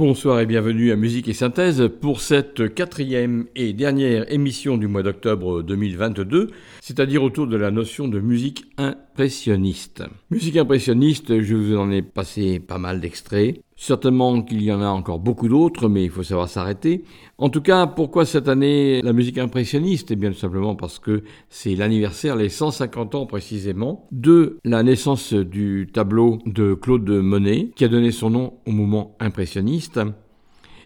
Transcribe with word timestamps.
Bonsoir 0.00 0.40
et 0.40 0.46
bienvenue 0.46 0.92
à 0.92 0.96
Musique 0.96 1.28
et 1.28 1.34
Synthèse 1.34 1.90
pour 2.00 2.22
cette 2.22 2.74
quatrième 2.74 3.44
et 3.54 3.74
dernière 3.74 4.32
émission 4.32 4.78
du 4.78 4.86
mois 4.86 5.02
d'octobre 5.02 5.60
2022, 5.60 6.48
c'est-à-dire 6.80 7.22
autour 7.22 7.46
de 7.46 7.58
la 7.58 7.70
notion 7.70 8.08
de 8.08 8.18
musique 8.18 8.64
impressionniste. 8.78 10.02
Musique 10.30 10.56
impressionniste, 10.56 11.42
je 11.42 11.54
vous 11.54 11.76
en 11.76 11.90
ai 11.90 12.00
passé 12.00 12.60
pas 12.60 12.78
mal 12.78 13.02
d'extraits. 13.02 13.60
Certainement 13.82 14.42
qu'il 14.42 14.62
y 14.62 14.70
en 14.70 14.82
a 14.82 14.88
encore 14.88 15.20
beaucoup 15.20 15.48
d'autres, 15.48 15.88
mais 15.88 16.04
il 16.04 16.10
faut 16.10 16.22
savoir 16.22 16.50
s'arrêter. 16.50 17.02
En 17.38 17.48
tout 17.48 17.62
cas, 17.62 17.86
pourquoi 17.86 18.26
cette 18.26 18.46
année 18.46 19.00
la 19.00 19.14
musique 19.14 19.38
impressionniste? 19.38 20.10
Eh 20.10 20.16
bien, 20.16 20.30
tout 20.30 20.38
simplement 20.38 20.74
parce 20.74 20.98
que 20.98 21.22
c'est 21.48 21.74
l'anniversaire, 21.74 22.36
les 22.36 22.50
150 22.50 23.14
ans 23.14 23.24
précisément, 23.24 24.06
de 24.12 24.58
la 24.66 24.82
naissance 24.82 25.32
du 25.32 25.88
tableau 25.90 26.40
de 26.44 26.74
Claude 26.74 27.08
Monet, 27.08 27.70
qui 27.74 27.86
a 27.86 27.88
donné 27.88 28.10
son 28.12 28.28
nom 28.28 28.52
au 28.66 28.70
mouvement 28.70 29.16
impressionniste. 29.18 29.98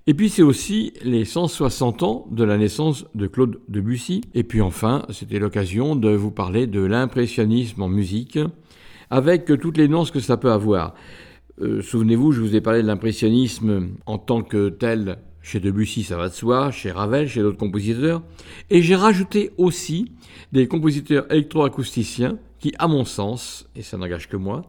Et 0.06 0.14
puis 0.14 0.28
c'est 0.28 0.42
aussi 0.42 0.92
les 1.02 1.24
160 1.24 2.04
ans 2.04 2.28
de 2.30 2.44
la 2.44 2.56
naissance 2.58 3.06
de 3.16 3.26
Claude 3.26 3.58
Debussy. 3.68 4.20
Et 4.34 4.44
puis 4.44 4.60
enfin, 4.60 5.02
c'était 5.10 5.40
l'occasion 5.40 5.96
de 5.96 6.10
vous 6.10 6.30
parler 6.30 6.68
de 6.68 6.80
l'impressionnisme 6.80 7.82
en 7.82 7.88
musique, 7.88 8.38
avec 9.10 9.46
toutes 9.46 9.78
les 9.78 9.88
nuances 9.88 10.12
que 10.12 10.20
ça 10.20 10.36
peut 10.36 10.52
avoir. 10.52 10.94
Euh, 11.60 11.82
souvenez-vous, 11.82 12.32
je 12.32 12.40
vous 12.40 12.56
ai 12.56 12.60
parlé 12.60 12.82
de 12.82 12.86
l'impressionnisme 12.86 13.90
en 14.06 14.18
tant 14.18 14.42
que 14.42 14.68
tel 14.68 15.18
chez 15.40 15.60
Debussy, 15.60 16.04
ça 16.04 16.16
va 16.16 16.28
de 16.28 16.34
soi, 16.34 16.70
chez 16.70 16.90
Ravel, 16.90 17.28
chez 17.28 17.42
d'autres 17.42 17.58
compositeurs. 17.58 18.22
Et 18.70 18.82
j'ai 18.82 18.96
rajouté 18.96 19.52
aussi 19.58 20.12
des 20.52 20.66
compositeurs 20.66 21.30
électroacousticiens 21.30 22.38
qui, 22.58 22.72
à 22.78 22.88
mon 22.88 23.04
sens, 23.04 23.68
et 23.76 23.82
ça 23.82 23.98
n'engage 23.98 24.28
que 24.28 24.38
moi, 24.38 24.62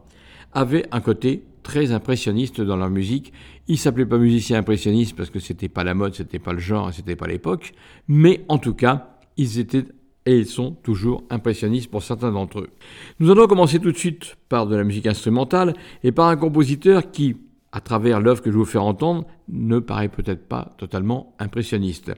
avaient 0.52 0.86
un 0.92 1.00
côté 1.00 1.44
très 1.62 1.92
impressionniste 1.92 2.60
dans 2.60 2.76
leur 2.76 2.90
musique. 2.90 3.32
Ils 3.68 3.78
s'appelaient 3.78 4.06
pas 4.06 4.18
musiciens 4.18 4.58
impressionnistes 4.58 5.16
parce 5.16 5.30
que 5.30 5.40
c'était 5.40 5.70
pas 5.70 5.82
la 5.82 5.94
mode, 5.94 6.14
c'était 6.14 6.38
pas 6.38 6.52
le 6.52 6.60
genre, 6.60 6.92
c'était 6.92 7.16
pas 7.16 7.26
l'époque. 7.26 7.72
Mais 8.06 8.44
en 8.48 8.58
tout 8.58 8.74
cas, 8.74 9.18
ils 9.36 9.58
étaient 9.58 9.86
et 10.26 10.36
ils 10.36 10.46
sont 10.46 10.72
toujours 10.72 11.24
impressionnistes 11.30 11.90
pour 11.90 12.02
certains 12.02 12.32
d'entre 12.32 12.60
eux. 12.60 12.70
Nous 13.20 13.30
allons 13.30 13.46
commencer 13.46 13.78
tout 13.78 13.92
de 13.92 13.96
suite 13.96 14.36
par 14.48 14.66
de 14.66 14.76
la 14.76 14.84
musique 14.84 15.06
instrumentale 15.06 15.74
et 16.02 16.12
par 16.12 16.28
un 16.28 16.36
compositeur 16.36 17.10
qui, 17.10 17.36
à 17.72 17.80
travers 17.80 18.20
l'œuvre 18.20 18.42
que 18.42 18.50
je 18.50 18.56
vais 18.56 18.60
vous 18.60 18.64
faire 18.64 18.84
entendre, 18.84 19.24
ne 19.48 19.78
paraît 19.78 20.08
peut-être 20.08 20.46
pas 20.48 20.74
totalement 20.78 21.34
impressionniste. 21.38 22.12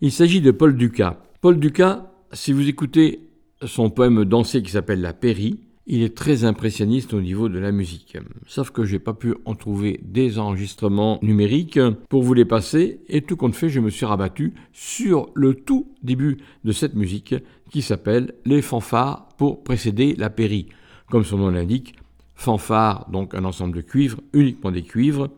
Il 0.00 0.12
s'agit 0.12 0.40
de 0.40 0.52
Paul 0.52 0.76
Dukas. 0.76 1.18
Paul 1.40 1.58
Dukas, 1.58 2.06
si 2.32 2.52
vous 2.52 2.68
écoutez 2.68 3.28
son 3.66 3.90
poème 3.90 4.24
dansé 4.24 4.62
qui 4.62 4.70
s'appelle 4.70 5.00
La 5.00 5.12
Péri, 5.12 5.60
il 5.90 6.02
est 6.02 6.14
très 6.14 6.44
impressionniste 6.44 7.14
au 7.14 7.20
niveau 7.22 7.48
de 7.48 7.58
la 7.58 7.72
musique. 7.72 8.18
Sauf 8.46 8.70
que 8.70 8.84
j'ai 8.84 8.98
pas 8.98 9.14
pu 9.14 9.34
en 9.46 9.54
trouver 9.54 9.98
des 10.04 10.38
enregistrements 10.38 11.18
numériques 11.22 11.80
pour 12.10 12.22
vous 12.22 12.34
les 12.34 12.44
passer 12.44 13.00
et 13.08 13.22
tout 13.22 13.36
compte 13.36 13.54
fait, 13.54 13.70
je 13.70 13.80
me 13.80 13.88
suis 13.88 14.04
rabattu 14.04 14.52
sur 14.72 15.30
le 15.34 15.54
tout 15.54 15.90
début 16.02 16.36
de 16.64 16.72
cette 16.72 16.94
musique 16.94 17.34
qui 17.70 17.80
s'appelle 17.80 18.34
Les 18.44 18.60
fanfares 18.60 19.28
pour 19.38 19.64
précéder 19.64 20.14
la 20.16 20.28
péri. 20.28 20.68
Comme 21.10 21.24
son 21.24 21.38
nom 21.38 21.48
l'indique, 21.48 21.94
fanfare, 22.34 23.08
donc 23.10 23.34
un 23.34 23.46
ensemble 23.46 23.74
de 23.74 23.80
cuivres, 23.80 24.20
uniquement 24.34 24.70
des 24.70 24.82
cuivres, 24.82 25.30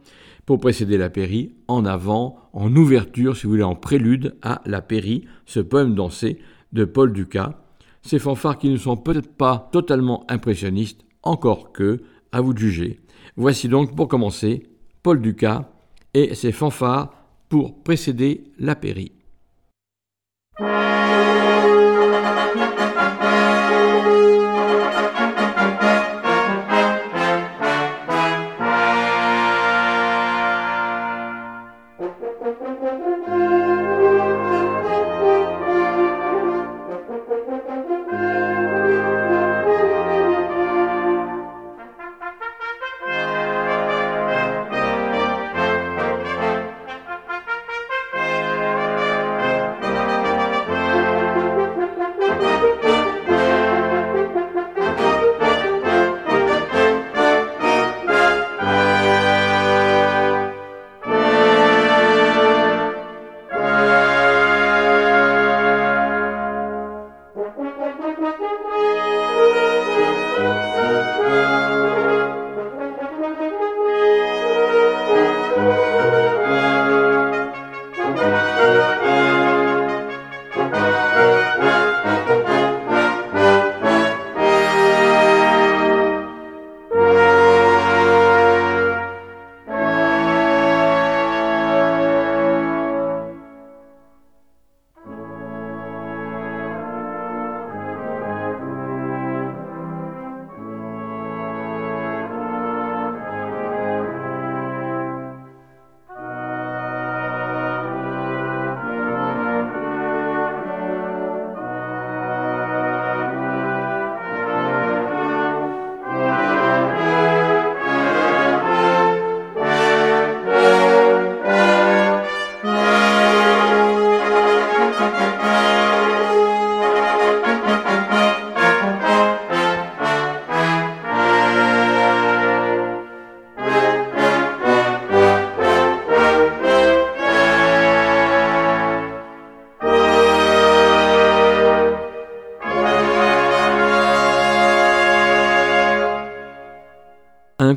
pour 0.47 0.59
précéder 0.59 0.99
la 0.99 1.11
péri, 1.11 1.53
en 1.69 1.85
avant, 1.85 2.37
en 2.53 2.75
ouverture, 2.75 3.37
si 3.37 3.45
vous 3.45 3.51
voulez, 3.51 3.63
en 3.63 3.77
prélude 3.77 4.35
à 4.43 4.63
la 4.67 4.83
péri, 4.83 5.27
ce 5.47 5.61
poème 5.61 5.95
dansé 5.95 6.41
de 6.73 6.85
Paul 6.85 7.13
Dukas, 7.13 7.55
ces 8.03 8.19
fanfares 8.19 8.59
qui 8.59 8.71
ne 8.71 8.77
sont 8.77 8.97
peut-être 8.97 9.35
pas 9.37 9.69
totalement 9.73 10.25
impressionnistes, 10.29 11.05
encore 11.23 11.73
que, 11.73 12.03
à 12.33 12.41
vous 12.41 12.55
de 12.55 12.59
juger. 12.59 13.01
Voici 13.37 13.69
donc 13.69 13.95
pour 13.95 14.09
commencer 14.09 14.67
Paul 15.03 15.21
Dukas 15.21 15.71
et 16.15 16.35
ses 16.35 16.53
fanfares 16.53 17.13
pour 17.49 17.83
précéder 17.83 18.45
la 18.59 18.77
péri. 18.77 19.13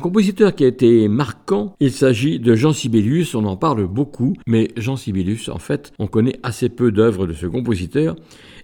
Compositeur 0.04 0.54
qui 0.54 0.64
a 0.64 0.66
été 0.66 1.08
marquant, 1.08 1.74
il 1.80 1.90
s'agit 1.90 2.38
de 2.38 2.54
Jean 2.54 2.74
Sibelius, 2.74 3.34
on 3.34 3.46
en 3.46 3.56
parle 3.56 3.86
beaucoup, 3.86 4.34
mais 4.46 4.68
Jean 4.76 4.96
Sibelius, 4.96 5.48
en 5.48 5.58
fait, 5.58 5.94
on 5.98 6.08
connaît 6.08 6.38
assez 6.42 6.68
peu 6.68 6.92
d'œuvres 6.92 7.26
de 7.26 7.32
ce 7.32 7.46
compositeur, 7.46 8.14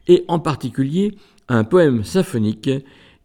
et 0.06 0.22
en 0.28 0.38
particulier 0.38 1.14
un 1.48 1.64
poème 1.64 2.04
symphonique 2.04 2.69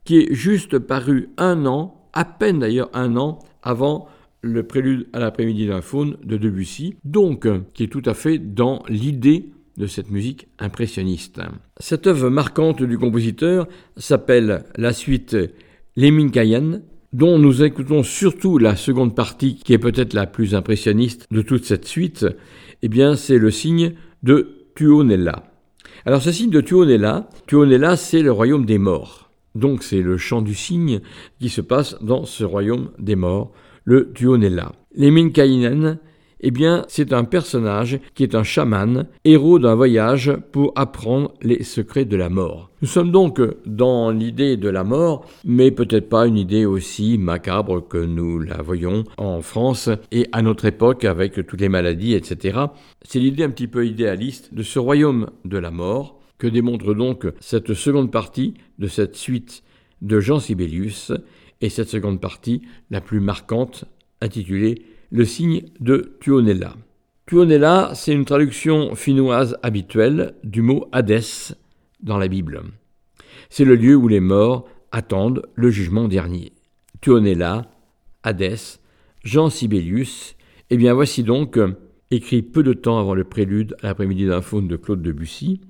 qui 0.06 0.19
est 0.19 0.33
juste 0.33 0.79
paru 0.79 1.27
un 1.35 1.65
an, 1.65 2.07
à 2.13 2.23
peine 2.23 2.59
d'ailleurs 2.59 2.89
un 2.94 3.17
an, 3.17 3.39
avant 3.62 4.07
le 4.39 4.63
prélude 4.63 5.07
à 5.11 5.19
l'après-midi 5.19 5.68
d'un 5.68 5.81
faune 5.81 6.15
de 6.23 6.38
Debussy, 6.38 6.95
donc 7.03 7.45
qui 7.73 7.83
est 7.83 7.91
tout 7.91 8.03
à 8.06 8.13
fait 8.13 8.38
dans 8.38 8.81
l'idée 8.88 9.50
de 9.75 9.88
cette 9.88 10.09
musique 10.09 10.47
impressionniste. 10.57 11.41
Cette 11.81 12.07
œuvre 12.07 12.29
marquante 12.29 12.81
du 12.81 12.97
compositeur 12.97 13.68
s'appelle 13.97 14.63
la 14.77 14.94
suite 14.94 15.35
Lemminkäinen, 15.97 16.81
dont 17.15 17.39
nous 17.39 17.63
écoutons 17.63 18.03
surtout 18.03 18.57
la 18.57 18.75
seconde 18.75 19.15
partie 19.15 19.56
qui 19.56 19.71
est 19.71 19.77
peut-être 19.77 20.13
la 20.13 20.27
plus 20.27 20.53
impressionniste 20.53 21.27
de 21.31 21.41
toute 21.41 21.63
cette 21.63 21.85
suite, 21.85 22.25
eh 22.81 22.89
bien 22.89 23.15
c'est 23.15 23.38
le 23.38 23.51
signe 23.51 23.94
de 24.21 24.67
Tuonela. 24.75 25.45
Alors 26.06 26.21
ce 26.21 26.33
signe 26.33 26.50
de 26.50 26.59
Tuonela, 26.59 27.29
Tuonela 27.47 27.95
c'est 27.95 28.21
le 28.21 28.33
royaume 28.33 28.65
des 28.65 28.79
morts. 28.79 29.31
Donc 29.56 29.81
c'est 29.83 30.01
le 30.01 30.17
chant 30.17 30.41
du 30.41 30.53
cygne 30.53 31.00
qui 31.39 31.47
se 31.47 31.62
passe 31.62 31.95
dans 32.01 32.25
ce 32.25 32.44
royaume 32.44 32.91
des 33.00 33.15
morts, 33.15 33.53
le 33.85 34.11
Tuonela. 34.11 34.73
Les 34.94 35.09
Minkainen, 35.09 36.00
eh 36.41 36.51
bien, 36.51 36.85
c'est 36.87 37.13
un 37.13 37.23
personnage 37.23 37.99
qui 38.13 38.23
est 38.23 38.35
un 38.35 38.43
chaman, 38.43 39.07
héros 39.23 39.59
d'un 39.59 39.75
voyage 39.75 40.33
pour 40.51 40.73
apprendre 40.75 41.33
les 41.41 41.63
secrets 41.63 42.05
de 42.05 42.15
la 42.15 42.29
mort. 42.29 42.69
Nous 42.81 42.87
sommes 42.87 43.11
donc 43.11 43.41
dans 43.65 44.11
l'idée 44.11 44.57
de 44.57 44.69
la 44.69 44.83
mort, 44.83 45.25
mais 45.43 45.71
peut-être 45.71 46.09
pas 46.09 46.27
une 46.27 46.37
idée 46.37 46.65
aussi 46.65 47.17
macabre 47.17 47.87
que 47.87 47.97
nous 47.97 48.39
la 48.39 48.61
voyons 48.61 49.05
en 49.17 49.41
France 49.41 49.89
et 50.11 50.27
à 50.31 50.41
notre 50.41 50.65
époque 50.65 51.05
avec 51.05 51.45
toutes 51.47 51.61
les 51.61 51.69
maladies, 51.69 52.13
etc. 52.13 52.59
C'est 53.01 53.19
l'idée 53.19 53.43
un 53.43 53.49
petit 53.49 53.67
peu 53.67 53.87
idéaliste 53.87 54.53
de 54.53 54.63
ce 54.63 54.77
royaume 54.77 55.31
de 55.45 55.57
la 55.57 55.71
mort 55.71 56.19
que 56.37 56.47
démontre 56.47 56.93
donc 56.93 57.25
cette 57.39 57.73
seconde 57.73 58.11
partie 58.11 58.55
de 58.77 58.87
cette 58.87 59.15
suite 59.15 59.63
de 60.01 60.19
Jean 60.19 60.39
Sibelius 60.39 61.11
et 61.61 61.69
cette 61.69 61.89
seconde 61.89 62.19
partie, 62.19 62.61
la 62.91 63.01
plus 63.01 63.21
marquante, 63.21 63.85
intitulée 64.21 64.81
Le 65.15 65.23
signe 65.23 65.62
de 65.79 66.17
Tuonela. 66.19 66.75
Tuonela, 67.25 67.94
c'est 67.95 68.12
une 68.12 68.25
traduction 68.25 68.95
finnoise 68.95 69.57
habituelle 69.63 70.35
du 70.44 70.62
mot 70.62 70.89
Hadès 70.91 71.56
dans 72.01 72.17
la 72.17 72.27
Bible. 72.27 72.63
C'est 73.50 73.63
le 73.63 73.77
lieu 73.77 73.95
où 73.95 74.09
les 74.09 74.19
morts 74.19 74.67
attendent 74.91 75.44
le 75.56 75.69
jugement 75.69 76.09
dernier. 76.09 76.51
Tuonela, 77.00 77.71
Hadès, 78.23 78.81
Jean 79.23 79.50
Sibelius, 79.50 80.35
eh 80.69 80.75
bien 80.75 80.94
voici 80.94 81.23
donc, 81.23 81.57
écrit 82.11 82.41
peu 82.41 82.61
de 82.61 82.73
temps 82.73 83.00
avant 83.00 83.15
le 83.15 83.23
prélude 83.23 83.77
à 83.81 83.88
l'après-midi 83.88 84.25
d'un 84.25 84.41
faune 84.41 84.68
de 84.68 84.75
Claude 84.75 85.01
Debussy, 85.01 85.61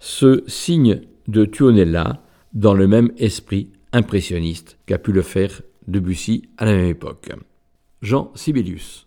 ce 0.00 0.42
signe 0.48 1.02
de 1.28 1.44
Tuonela 1.44 2.24
dans 2.54 2.74
le 2.74 2.88
même 2.88 3.12
esprit 3.18 3.70
impressionniste 3.92 4.78
qu'a 4.86 4.98
pu 4.98 5.12
le 5.12 5.22
faire 5.22 5.62
Debussy 5.86 6.48
à 6.58 6.64
la 6.64 6.72
même 6.72 6.86
époque. 6.86 7.30
Jean 8.04 8.30
Sibelius. 8.34 9.06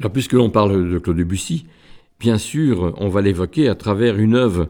Alors 0.00 0.12
puisque 0.12 0.32
l'on 0.32 0.50
parle 0.50 0.90
de 0.90 0.98
Claude 0.98 1.16
Debussy, 1.16 1.66
bien 2.18 2.38
sûr, 2.38 2.94
on 2.98 3.08
va 3.08 3.20
l'évoquer 3.20 3.68
à 3.68 3.74
travers 3.74 4.18
une 4.18 4.34
œuvre 4.34 4.68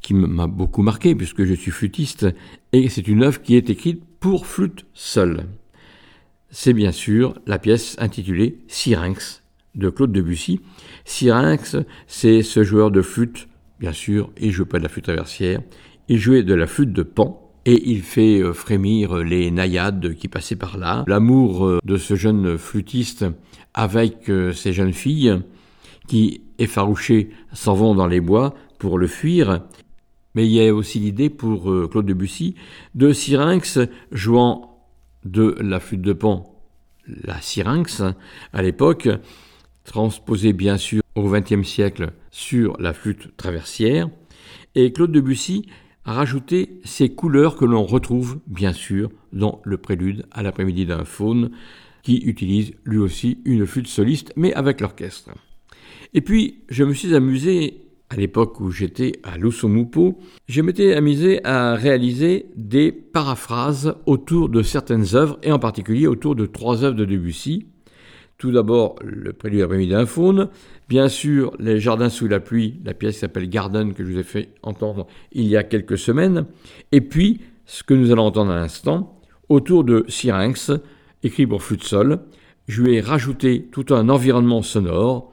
qui 0.00 0.14
m'a 0.14 0.46
beaucoup 0.46 0.82
marqué 0.82 1.14
puisque 1.14 1.44
je 1.44 1.54
suis 1.54 1.70
flûtiste 1.70 2.26
et 2.72 2.88
c'est 2.88 3.08
une 3.08 3.22
œuvre 3.22 3.40
qui 3.40 3.56
est 3.56 3.70
écrite 3.70 4.02
pour 4.20 4.46
flûte 4.46 4.86
seule. 4.92 5.46
C'est 6.50 6.72
bien 6.72 6.92
sûr 6.92 7.34
la 7.46 7.58
pièce 7.58 7.96
intitulée 7.98 8.58
Syrinx 8.68 9.42
de 9.74 9.90
Claude 9.90 10.12
Debussy. 10.12 10.60
Syrinx, 11.04 11.76
c'est 12.06 12.42
ce 12.42 12.62
joueur 12.62 12.90
de 12.90 13.02
flûte, 13.02 13.48
bien 13.78 13.92
sûr, 13.92 14.30
il 14.40 14.52
joue 14.52 14.66
pas 14.66 14.78
de 14.78 14.84
la 14.84 14.88
flûte 14.88 15.04
traversière, 15.04 15.60
il 16.08 16.18
jouait 16.18 16.42
de 16.42 16.54
la 16.54 16.66
flûte 16.66 16.92
de 16.92 17.02
Pan 17.02 17.45
et 17.66 17.90
il 17.90 18.02
fait 18.02 18.40
euh, 18.40 18.52
frémir 18.52 19.16
les 19.16 19.50
naïades 19.50 20.14
qui 20.14 20.28
passaient 20.28 20.56
par 20.56 20.78
là. 20.78 21.04
L'amour 21.08 21.66
euh, 21.66 21.78
de 21.84 21.96
ce 21.96 22.14
jeune 22.14 22.56
flûtiste 22.56 23.26
avec 23.74 24.30
euh, 24.30 24.52
ces 24.52 24.72
jeunes 24.72 24.92
filles 24.92 25.42
qui, 26.06 26.42
effarouchées, 26.58 27.30
s'en 27.52 27.74
vont 27.74 27.96
dans 27.96 28.06
les 28.06 28.20
bois 28.20 28.54
pour 28.78 28.98
le 28.98 29.08
fuir. 29.08 29.62
Mais 30.36 30.46
il 30.46 30.52
y 30.52 30.66
a 30.66 30.72
aussi 30.72 31.00
l'idée 31.00 31.30
pour 31.30 31.64
Claude 31.90 32.06
Debussy 32.06 32.54
de 32.94 33.12
Syrinx 33.12 33.80
jouant 34.12 34.86
de 35.24 35.56
la 35.60 35.80
flûte 35.80 36.02
de 36.02 36.12
Pan, 36.12 36.60
la 37.24 37.40
Syrinx, 37.40 38.02
à 38.52 38.62
l'époque, 38.62 39.08
transposée 39.84 40.52
bien 40.52 40.76
sûr 40.76 41.02
au 41.14 41.28
XXe 41.30 41.66
siècle 41.66 42.12
sur 42.30 42.76
la 42.78 42.92
flûte 42.92 43.34
traversière, 43.38 44.10
et 44.74 44.92
Claude 44.92 45.10
Debussy 45.10 45.66
a 46.06 46.12
rajouté 46.12 46.80
ces 46.84 47.10
couleurs 47.10 47.56
que 47.56 47.64
l'on 47.64 47.84
retrouve 47.84 48.38
bien 48.46 48.72
sûr 48.72 49.10
dans 49.32 49.60
le 49.64 49.76
prélude 49.76 50.24
à 50.30 50.42
l'après-midi 50.42 50.86
d'un 50.86 51.04
faune 51.04 51.50
qui 52.02 52.18
utilise 52.18 52.72
lui 52.84 52.98
aussi 52.98 53.38
une 53.44 53.66
flûte 53.66 53.88
soliste 53.88 54.32
mais 54.36 54.54
avec 54.54 54.80
l'orchestre. 54.80 55.30
Et 56.14 56.20
puis 56.20 56.62
je 56.68 56.84
me 56.84 56.94
suis 56.94 57.14
amusé 57.14 57.82
à 58.08 58.16
l'époque 58.16 58.60
où 58.60 58.70
j'étais 58.70 59.18
à 59.24 59.36
Lusomupo, 59.36 60.18
je 60.48 60.62
m'étais 60.62 60.94
amusé 60.94 61.44
à 61.44 61.74
réaliser 61.74 62.46
des 62.54 62.92
paraphrases 62.92 63.96
autour 64.06 64.48
de 64.48 64.62
certaines 64.62 65.16
œuvres 65.16 65.38
et 65.42 65.50
en 65.50 65.58
particulier 65.58 66.06
autour 66.06 66.36
de 66.36 66.46
trois 66.46 66.84
œuvres 66.84 66.94
de 66.94 67.04
Debussy. 67.04 67.66
Tout 68.38 68.50
d'abord 68.50 68.96
le 69.02 69.32
prélude 69.32 69.60
à 69.60 69.62
l'après-midi 69.62 69.92
d'un 69.92 70.06
faune, 70.06 70.48
Bien 70.88 71.08
sûr, 71.08 71.52
Les 71.58 71.80
Jardins 71.80 72.10
sous 72.10 72.28
la 72.28 72.38
pluie, 72.38 72.80
la 72.84 72.94
pièce 72.94 73.18
s'appelle 73.18 73.48
Garden 73.48 73.92
que 73.92 74.04
je 74.04 74.12
vous 74.12 74.18
ai 74.18 74.22
fait 74.22 74.50
entendre 74.62 75.08
il 75.32 75.46
y 75.46 75.56
a 75.56 75.64
quelques 75.64 75.98
semaines. 75.98 76.46
Et 76.92 77.00
puis, 77.00 77.40
ce 77.64 77.82
que 77.82 77.94
nous 77.94 78.12
allons 78.12 78.26
entendre 78.26 78.52
à 78.52 78.56
l'instant, 78.56 79.20
autour 79.48 79.82
de 79.82 80.04
Syrinx, 80.06 80.70
écrit 81.24 81.46
pour 81.46 81.64
flûte 81.64 81.82
sol, 81.82 82.20
je 82.68 82.82
lui 82.82 82.94
ai 82.94 83.00
rajouté 83.00 83.68
tout 83.72 83.86
un 83.90 84.08
environnement 84.08 84.62
sonore 84.62 85.32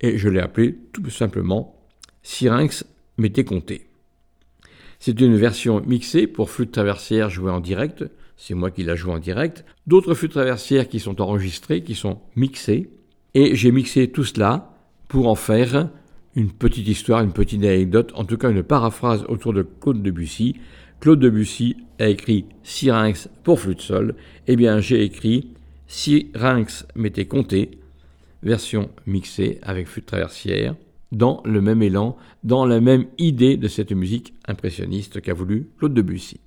et 0.00 0.16
je 0.16 0.30
l'ai 0.30 0.40
appelé 0.40 0.76
tout 0.92 1.10
simplement 1.10 1.78
Syrinx 2.22 2.86
m'était 3.18 3.44
compté. 3.44 3.88
C'est 4.98 5.20
une 5.20 5.36
version 5.36 5.82
mixée 5.82 6.26
pour 6.26 6.48
flûte 6.48 6.72
traversière 6.72 7.28
jouée 7.28 7.50
en 7.50 7.60
direct, 7.60 8.04
c'est 8.36 8.54
moi 8.54 8.70
qui 8.70 8.82
la 8.82 8.94
joue 8.94 9.10
en 9.10 9.18
direct, 9.18 9.64
d'autres 9.86 10.14
flûtes 10.14 10.32
traversières 10.32 10.88
qui 10.88 11.00
sont 11.00 11.20
enregistrées, 11.20 11.82
qui 11.82 11.94
sont 11.94 12.20
mixées, 12.36 12.90
et 13.34 13.54
j'ai 13.54 13.70
mixé 13.70 14.08
tout 14.08 14.24
cela 14.24 14.72
pour 15.08 15.28
en 15.28 15.34
faire 15.34 15.88
une 16.34 16.52
petite 16.52 16.86
histoire, 16.86 17.22
une 17.22 17.32
petite 17.32 17.64
anecdote, 17.64 18.12
en 18.14 18.24
tout 18.24 18.36
cas 18.36 18.50
une 18.50 18.62
paraphrase 18.62 19.24
autour 19.28 19.52
de 19.52 19.62
Claude 19.62 20.02
Debussy. 20.02 20.56
Claude 21.00 21.20
Debussy 21.20 21.76
a 21.98 22.08
écrit 22.08 22.44
Syrinx 22.62 23.28
pour 23.42 23.60
flûte 23.60 23.80
sol. 23.80 24.14
Eh 24.46 24.56
bien, 24.56 24.80
j'ai 24.80 25.02
écrit 25.02 25.50
Syrinx 25.86 26.86
m'était 26.94 27.26
compté, 27.26 27.78
version 28.42 28.90
mixée 29.06 29.58
avec 29.62 29.86
flûte 29.86 30.06
traversière, 30.06 30.74
dans 31.12 31.42
le 31.44 31.60
même 31.60 31.82
élan, 31.82 32.16
dans 32.44 32.66
la 32.66 32.80
même 32.80 33.06
idée 33.18 33.56
de 33.56 33.68
cette 33.68 33.92
musique 33.92 34.34
impressionniste 34.46 35.20
qu'a 35.20 35.34
voulu 35.34 35.68
Claude 35.78 35.94
Debussy. 35.94 36.40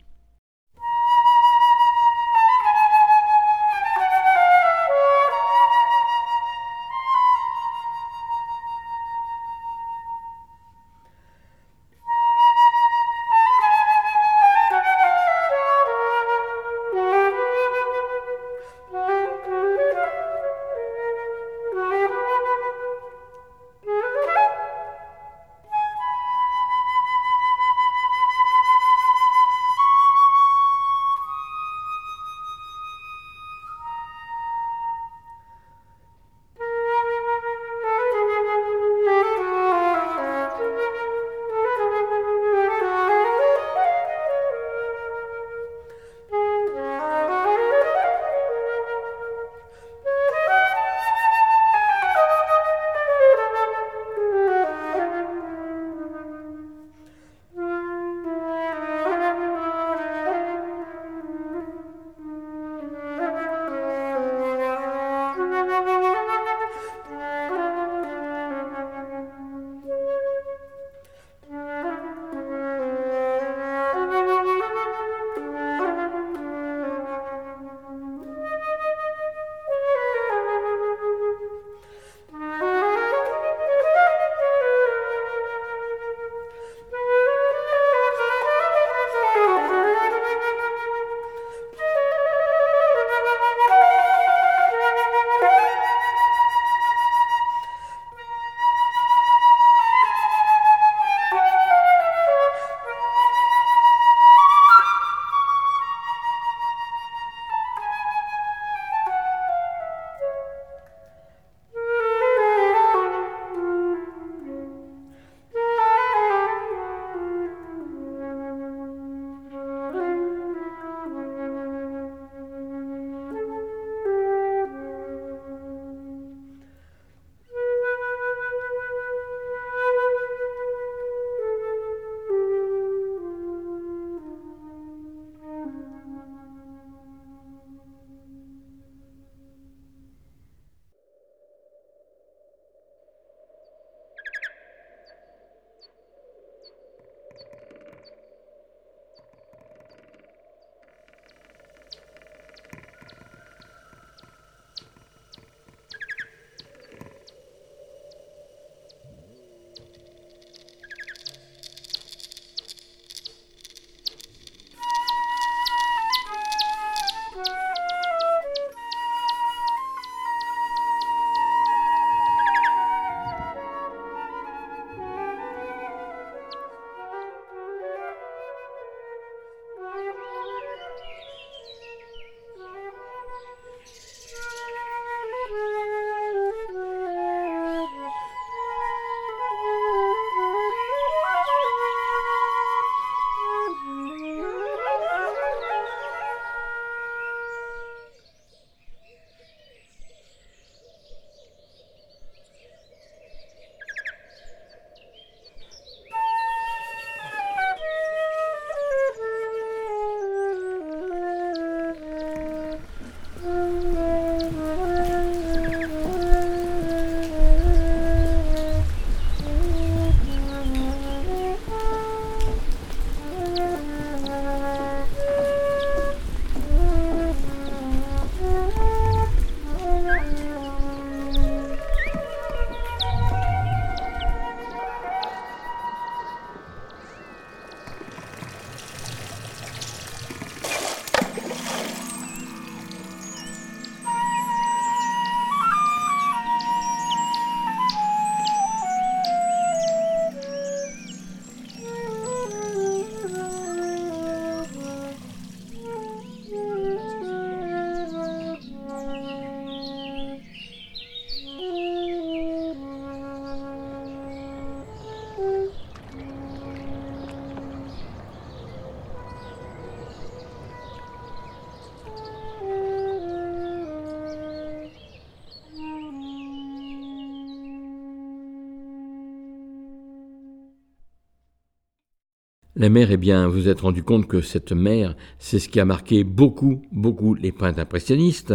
La 282.79 282.87
mer, 282.87 283.11
eh 283.11 283.17
bien, 283.17 283.49
vous 283.49 283.67
êtes 283.67 283.81
rendu 283.81 284.03
compte 284.03 284.25
que 284.25 284.39
cette 284.39 284.71
mer, 284.71 285.17
c'est 285.37 285.59
ce 285.59 285.67
qui 285.67 285.81
a 285.81 285.85
marqué 285.85 286.23
beaucoup, 286.23 286.81
beaucoup 286.93 287.33
les 287.33 287.51
peintres 287.51 287.79
impressionnistes, 287.79 288.53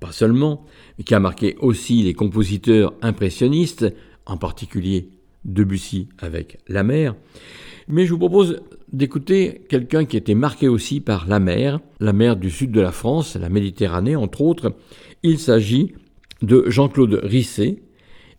pas 0.00 0.12
seulement, 0.12 0.64
mais 0.96 1.04
qui 1.04 1.14
a 1.14 1.20
marqué 1.20 1.56
aussi 1.60 2.02
les 2.02 2.14
compositeurs 2.14 2.94
impressionnistes, 3.02 3.84
en 4.24 4.38
particulier 4.38 5.10
Debussy 5.44 6.08
avec 6.18 6.56
la 6.68 6.84
mer. 6.84 7.16
Mais 7.86 8.06
je 8.06 8.14
vous 8.14 8.18
propose 8.18 8.62
d'écouter 8.94 9.66
quelqu'un 9.68 10.06
qui 10.06 10.16
était 10.16 10.34
marqué 10.34 10.68
aussi 10.68 11.00
par 11.00 11.28
la 11.28 11.38
mer, 11.38 11.80
la 12.00 12.14
mer 12.14 12.36
du 12.36 12.48
sud 12.48 12.72
de 12.72 12.80
la 12.80 12.92
France, 12.92 13.36
la 13.36 13.50
Méditerranée 13.50 14.16
entre 14.16 14.40
autres. 14.40 14.72
Il 15.22 15.38
s'agit 15.38 15.92
de 16.40 16.64
Jean-Claude 16.66 17.20
Risset 17.22 17.82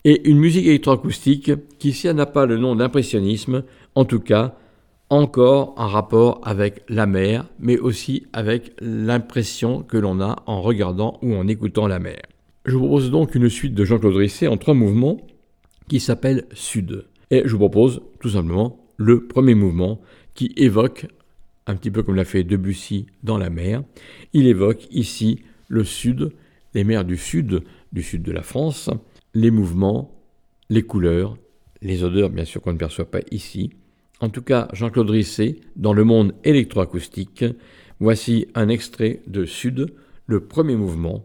et 0.03 0.27
une 0.27 0.39
musique 0.39 0.65
électroacoustique 0.65 1.51
qui, 1.77 1.93
si 1.93 2.07
elle 2.07 2.15
n'a 2.15 2.25
pas 2.25 2.47
le 2.47 2.57
nom 2.57 2.75
d'impressionnisme, 2.75 3.63
en 3.93 4.03
tout 4.03 4.19
cas, 4.19 4.57
encore 5.09 5.73
en 5.77 5.87
rapport 5.87 6.41
avec 6.43 6.83
la 6.89 7.05
mer, 7.05 7.45
mais 7.59 7.77
aussi 7.77 8.27
avec 8.33 8.73
l'impression 8.81 9.83
que 9.83 9.97
l'on 9.97 10.19
a 10.19 10.43
en 10.45 10.61
regardant 10.61 11.17
ou 11.21 11.33
en 11.35 11.47
écoutant 11.47 11.87
la 11.87 11.99
mer. 11.99 12.21
Je 12.65 12.75
vous 12.75 12.87
propose 12.87 13.11
donc 13.11 13.33
une 13.35 13.49
suite 13.49 13.73
de 13.73 13.85
Jean-Claude 13.85 14.15
Risset 14.15 14.47
en 14.47 14.57
trois 14.57 14.73
mouvements 14.73 15.17
qui 15.87 15.99
s'appelle 15.99 16.45
Sud. 16.53 17.05
Et 17.31 17.43
je 17.45 17.51
vous 17.51 17.59
propose 17.59 18.01
tout 18.19 18.29
simplement 18.29 18.77
le 18.97 19.27
premier 19.27 19.55
mouvement 19.55 20.01
qui 20.33 20.51
évoque, 20.57 21.07
un 21.65 21.75
petit 21.75 21.91
peu 21.91 22.03
comme 22.03 22.15
l'a 22.15 22.25
fait 22.25 22.43
Debussy 22.43 23.05
dans 23.23 23.37
la 23.37 23.49
mer, 23.49 23.83
il 24.33 24.47
évoque 24.47 24.87
ici 24.91 25.43
le 25.69 25.83
sud, 25.83 26.33
les 26.73 26.83
mers 26.83 27.05
du 27.05 27.17
sud, 27.17 27.63
du 27.93 28.03
sud 28.03 28.23
de 28.23 28.31
la 28.31 28.43
France, 28.43 28.89
les 29.33 29.51
mouvements, 29.51 30.13
les 30.69 30.83
couleurs, 30.83 31.37
les 31.81 32.03
odeurs 32.03 32.29
bien 32.29 32.45
sûr 32.45 32.61
qu'on 32.61 32.73
ne 32.73 32.77
perçoit 32.77 33.09
pas 33.09 33.21
ici. 33.31 33.71
En 34.19 34.29
tout 34.29 34.41
cas, 34.41 34.67
Jean-Claude 34.73 35.09
Risset, 35.09 35.57
dans 35.75 35.93
le 35.93 36.03
monde 36.03 36.33
électroacoustique, 36.43 37.45
voici 37.99 38.47
un 38.55 38.67
extrait 38.67 39.21
de 39.27 39.45
Sud, 39.45 39.93
le 40.25 40.41
premier 40.41 40.75
mouvement, 40.75 41.23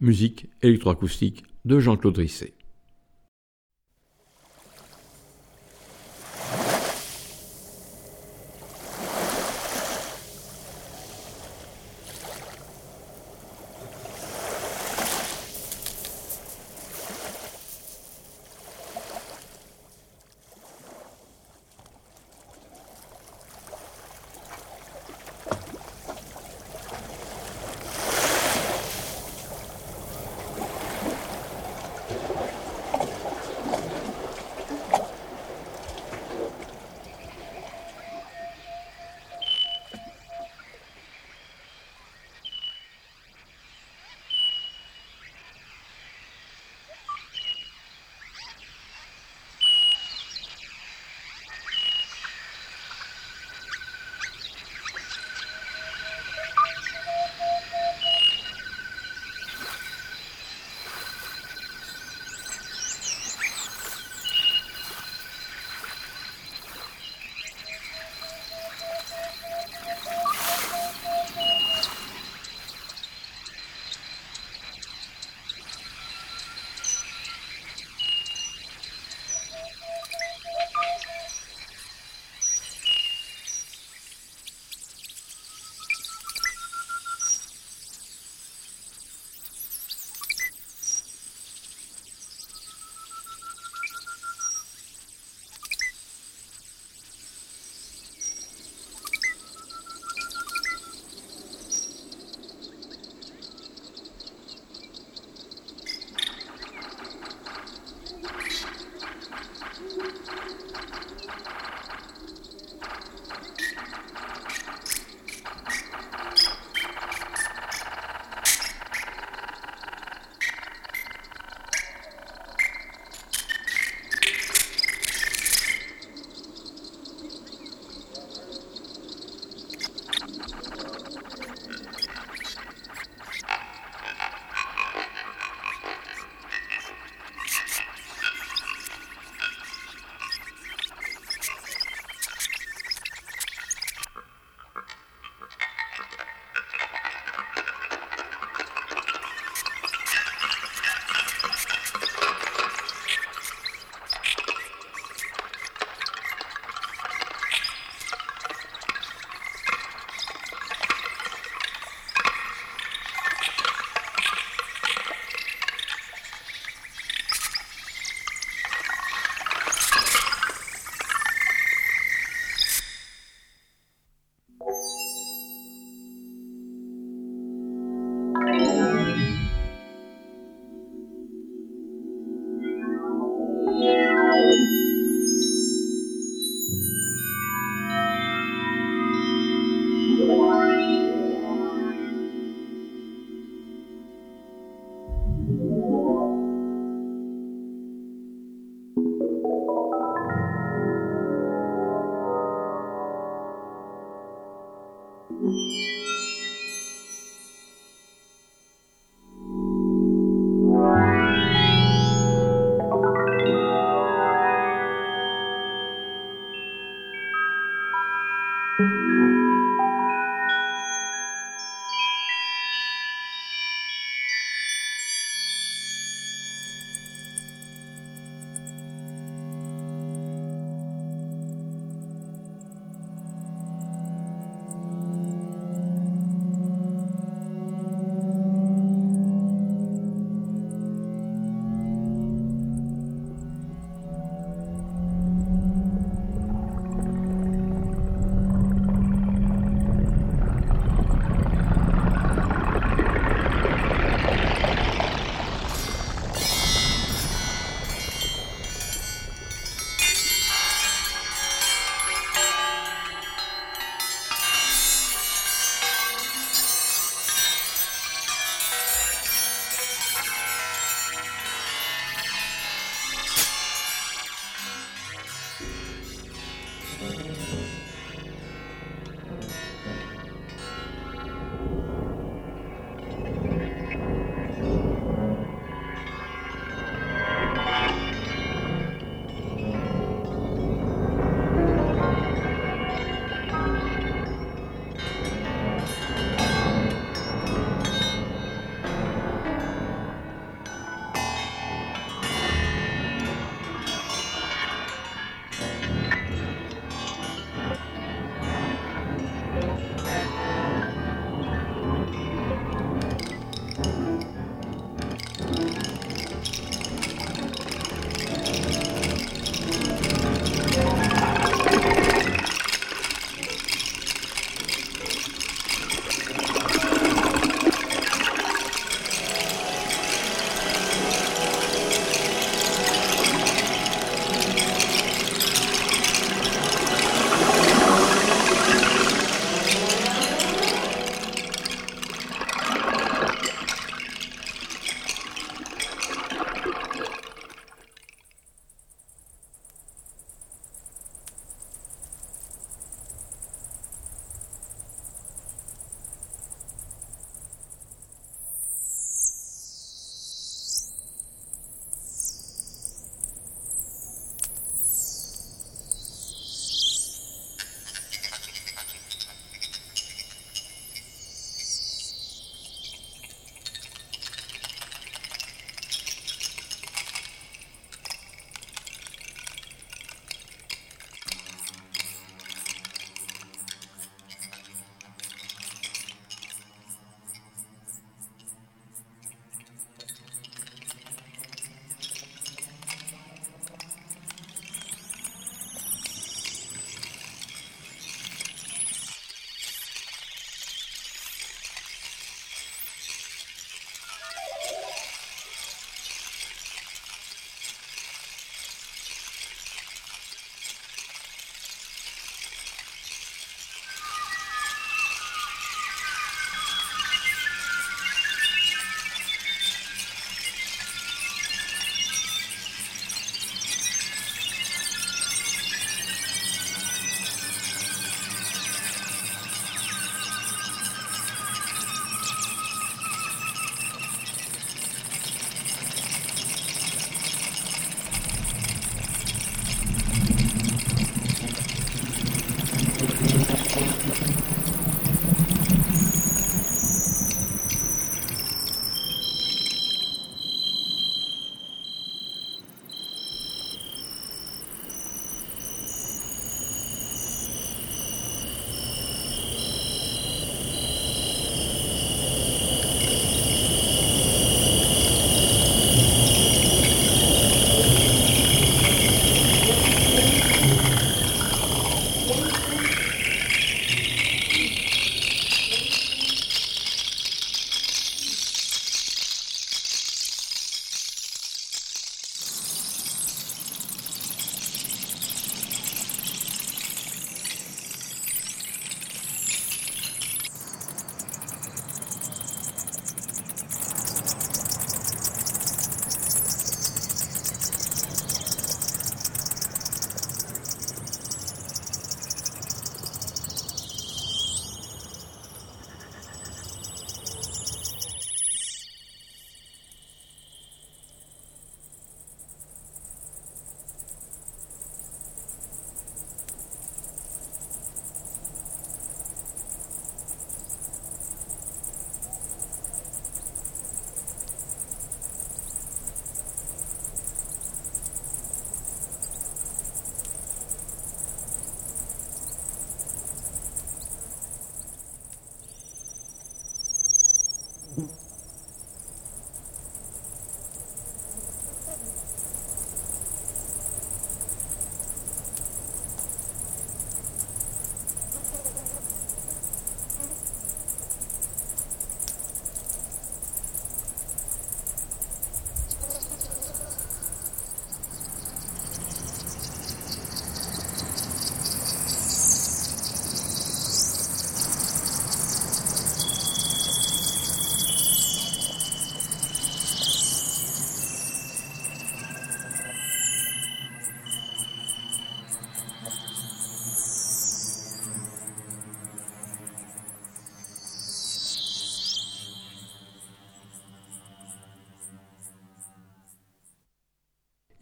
musique 0.00 0.48
électroacoustique 0.62 1.44
de 1.64 1.80
Jean-Claude 1.80 2.18
Risset. 2.18 2.54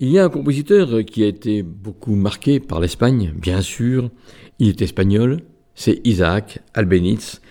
Il 0.03 0.09
y 0.09 0.19
a 0.19 0.25
un 0.25 0.31
compositeur 0.31 1.05
qui 1.05 1.23
a 1.25 1.27
été 1.27 1.63
beaucoup 1.63 2.15
marqué 2.15 2.59
par 2.59 2.81
l'Espagne, 2.81 3.35
bien 3.37 3.61
sûr. 3.61 4.09
Il 4.59 4.69
est 4.69 4.81
espagnol, 4.81 5.43
c'est 5.75 6.01
Isaac 6.05 6.61
Albéniz. 6.73 7.43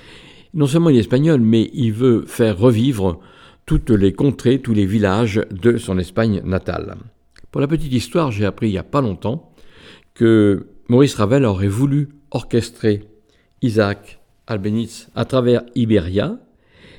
Non 0.55 0.65
seulement 0.65 0.89
il 0.89 0.97
est 0.97 1.01
espagnol, 1.01 1.41
mais 1.41 1.69
il 1.75 1.93
veut 1.93 2.23
faire 2.25 2.57
revivre 2.57 3.19
toutes 3.67 3.91
les 3.91 4.13
contrées, 4.13 4.63
tous 4.63 4.73
les 4.73 4.87
villages 4.87 5.45
de 5.51 5.77
son 5.77 5.99
Espagne 5.99 6.41
natale. 6.43 6.95
Pour 7.51 7.61
la 7.61 7.67
petite 7.67 7.93
histoire, 7.93 8.31
j'ai 8.31 8.45
appris 8.45 8.69
il 8.69 8.71
n'y 8.71 8.79
a 8.79 8.83
pas 8.83 9.01
longtemps 9.01 9.53
que 10.15 10.69
Maurice 10.87 11.13
Ravel 11.13 11.45
aurait 11.45 11.67
voulu 11.67 12.09
orchestrer 12.31 13.03
Isaac 13.61 14.21
Albéniz 14.47 15.09
à 15.13 15.25
travers 15.25 15.61
Iberia, 15.75 16.39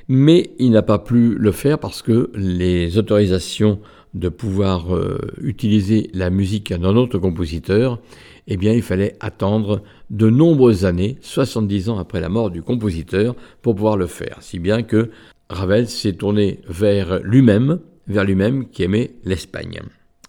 mais 0.07 0.51
il 0.59 0.71
n'a 0.71 0.81
pas 0.81 0.99
pu 0.99 1.35
le 1.35 1.51
faire 1.51 1.77
parce 1.77 2.01
que 2.01 2.31
les 2.35 2.97
autorisations 2.97 3.81
de 4.13 4.29
pouvoir 4.29 4.95
euh, 4.95 5.19
utiliser 5.41 6.09
la 6.13 6.29
musique 6.29 6.73
d'un 6.73 6.95
autre 6.95 7.17
compositeur, 7.17 7.99
eh 8.47 8.57
bien 8.57 8.73
il 8.73 8.81
fallait 8.81 9.15
attendre 9.19 9.81
de 10.09 10.29
nombreuses 10.29 10.85
années, 10.85 11.17
70 11.21 11.89
ans 11.89 11.97
après 11.97 12.19
la 12.19 12.29
mort 12.29 12.49
du 12.49 12.61
compositeur, 12.61 13.35
pour 13.61 13.75
pouvoir 13.75 13.97
le 13.97 14.07
faire. 14.07 14.37
Si 14.41 14.59
bien 14.59 14.83
que 14.83 15.09
Ravel 15.49 15.87
s'est 15.87 16.13
tourné 16.13 16.59
vers 16.67 17.21
lui-même, 17.23 17.79
vers 18.07 18.23
lui-même 18.25 18.69
qui 18.69 18.83
aimait 18.83 19.11
l'Espagne, 19.23 19.79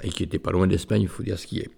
et 0.03 0.09
qui 0.11 0.23
était 0.23 0.39
pas 0.39 0.53
loin 0.53 0.67
d'Espagne, 0.67 1.03
il 1.03 1.09
faut 1.09 1.23
dire 1.23 1.39
ce 1.39 1.47
qui 1.47 1.61
est. 1.61 1.71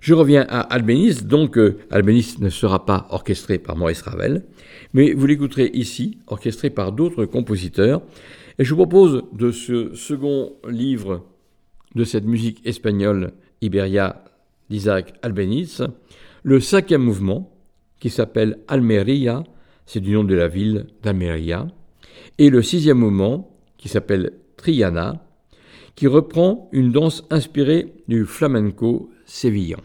Je 0.00 0.14
reviens 0.14 0.44
à 0.48 0.60
Albéniz, 0.60 1.24
donc 1.24 1.56
euh, 1.58 1.78
Albéniz 1.90 2.38
ne 2.38 2.50
sera 2.50 2.84
pas 2.84 3.06
orchestré 3.10 3.58
par 3.58 3.76
Maurice 3.76 4.02
Ravel, 4.02 4.44
mais 4.92 5.12
vous 5.12 5.26
l'écouterez 5.26 5.70
ici, 5.72 6.18
orchestré 6.26 6.70
par 6.70 6.92
d'autres 6.92 7.24
compositeurs, 7.24 8.02
et 8.58 8.64
je 8.64 8.70
vous 8.70 8.86
propose 8.86 9.24
de 9.32 9.50
ce 9.50 9.94
second 9.94 10.52
livre 10.68 11.24
de 11.96 12.04
cette 12.04 12.26
musique 12.26 12.60
espagnole 12.66 13.32
Iberia 13.62 14.22
d'Isaac 14.68 15.14
Albéniz, 15.22 15.82
le 16.42 16.60
cinquième 16.60 17.02
mouvement, 17.02 17.50
qui 17.98 18.10
s'appelle 18.10 18.58
Almeria, 18.68 19.44
c'est 19.86 20.00
du 20.00 20.12
nom 20.12 20.22
de 20.22 20.34
la 20.34 20.46
ville 20.46 20.88
d'Almeria, 21.02 21.66
et 22.36 22.50
le 22.50 22.60
sixième 22.60 22.98
mouvement, 22.98 23.50
qui 23.78 23.88
s'appelle 23.88 24.32
Triana, 24.58 25.24
qui 25.94 26.06
reprend 26.06 26.68
une 26.70 26.92
danse 26.92 27.24
inspirée 27.30 27.94
du 28.08 28.26
flamenco 28.26 29.10
sévillan. 29.24 29.80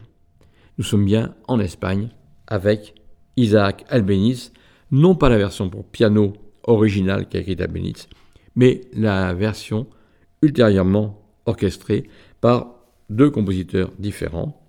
Nous 0.77 0.83
sommes 0.83 1.05
bien 1.05 1.33
en 1.47 1.61
Espagne 1.61 2.09
avec 2.45 2.93
Isaac 3.37 3.85
Albéniz, 3.87 4.51
non 4.91 5.15
pas 5.15 5.29
la 5.29 5.37
version 5.37 5.69
pour 5.69 5.85
piano 5.85 6.33
originale 6.63 7.29
qu'a 7.29 7.39
écrite 7.39 7.61
Albéniz, 7.61 8.09
mais 8.57 8.81
la 8.91 9.33
version 9.33 9.87
ultérieurement 10.41 11.20
orchestré 11.51 12.09
par 12.41 12.75
deux 13.09 13.29
compositeurs 13.29 13.91
différents. 13.99 14.59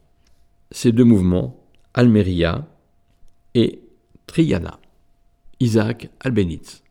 Ces 0.70 0.92
deux 0.92 1.04
mouvements, 1.04 1.64
Almeria 1.94 2.66
et 3.54 3.80
Triana, 4.26 4.78
Isaac 5.60 6.10
Albéniz. 6.20 6.81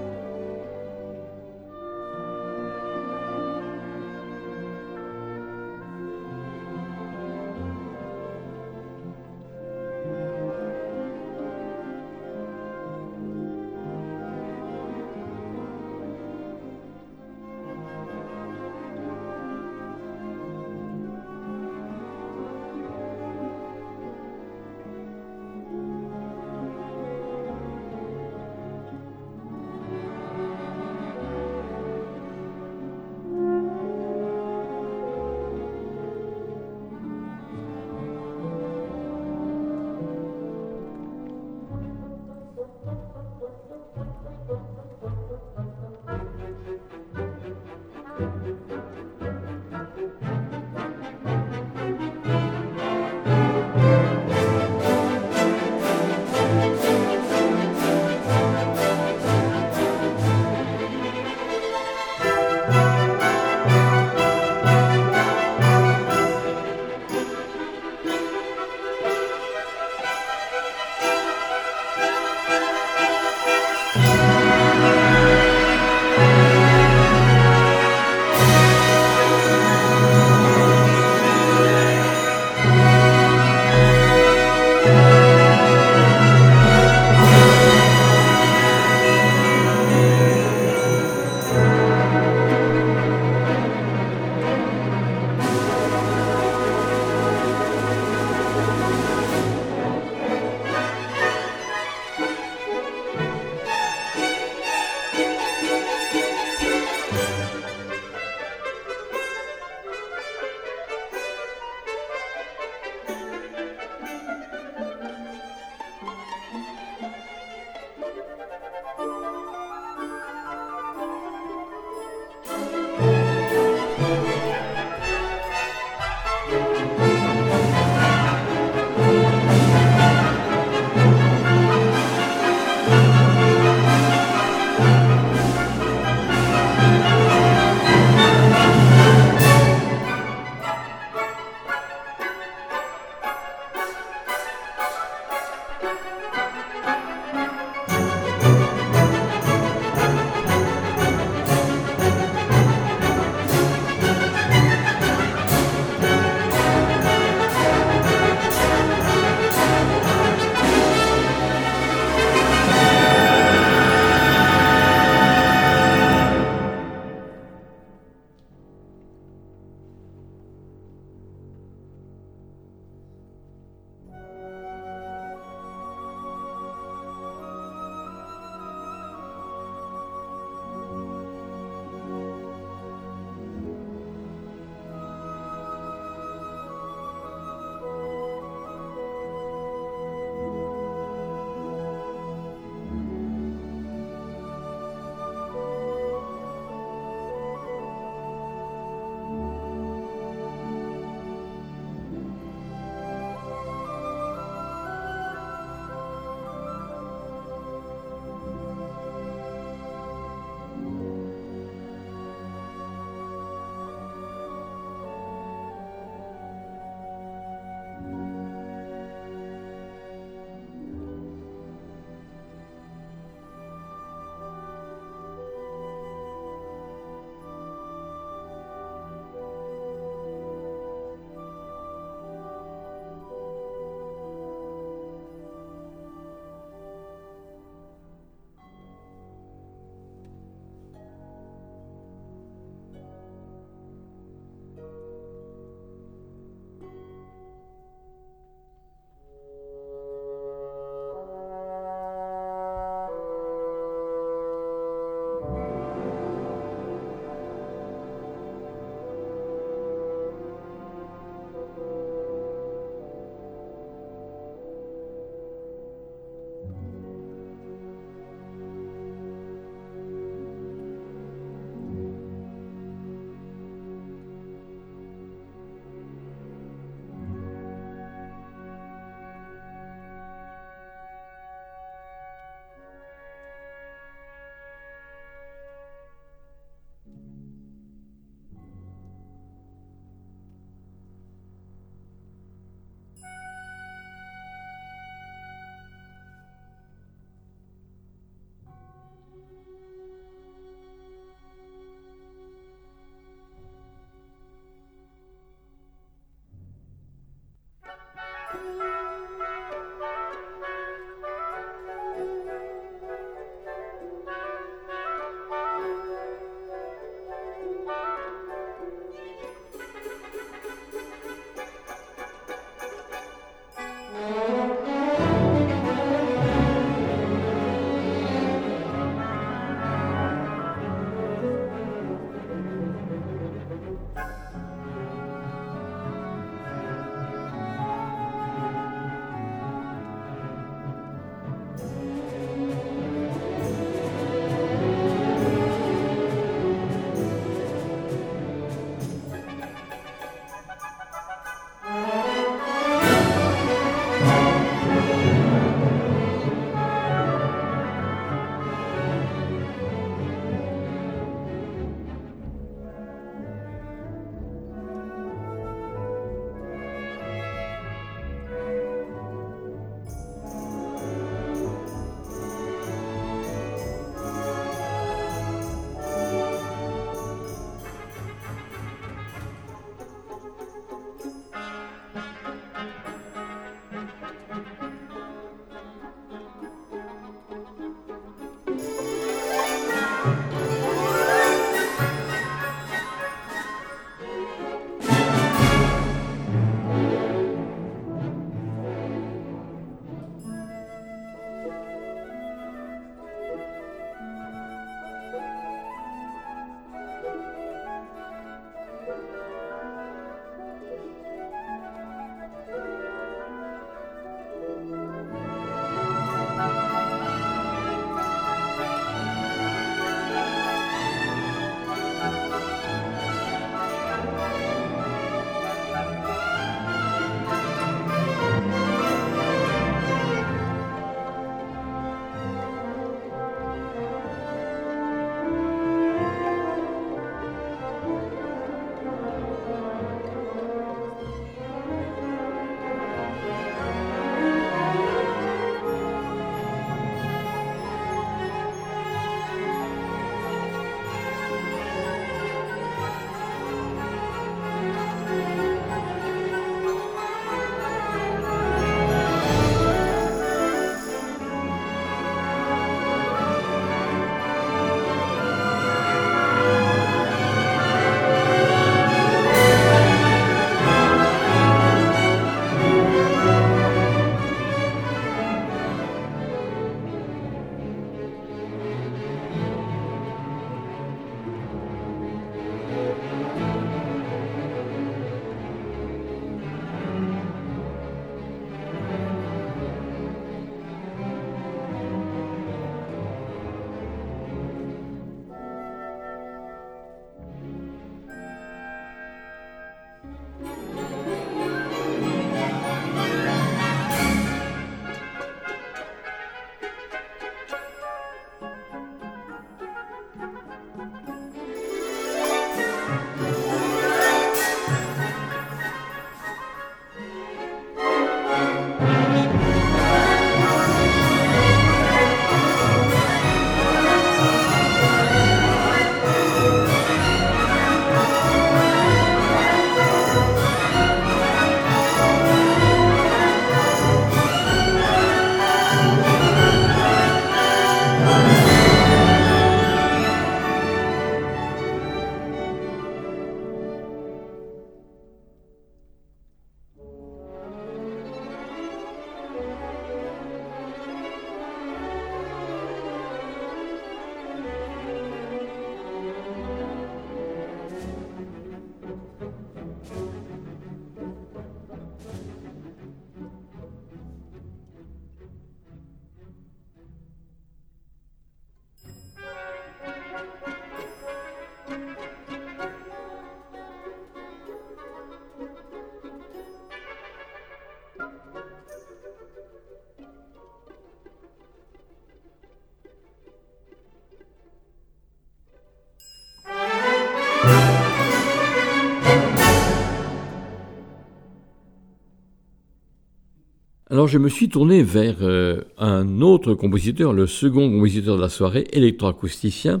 Alors 594.24 594.32
je 594.32 594.38
me 594.38 594.48
suis 594.48 594.70
tourné 594.70 595.02
vers 595.02 595.36
euh, 595.42 595.82
un 595.98 596.40
autre 596.40 596.72
compositeur, 596.72 597.34
le 597.34 597.46
second 597.46 597.90
compositeur 597.90 598.36
de 598.36 598.40
la 598.40 598.48
soirée, 598.48 598.86
électroacousticien, 598.92 600.00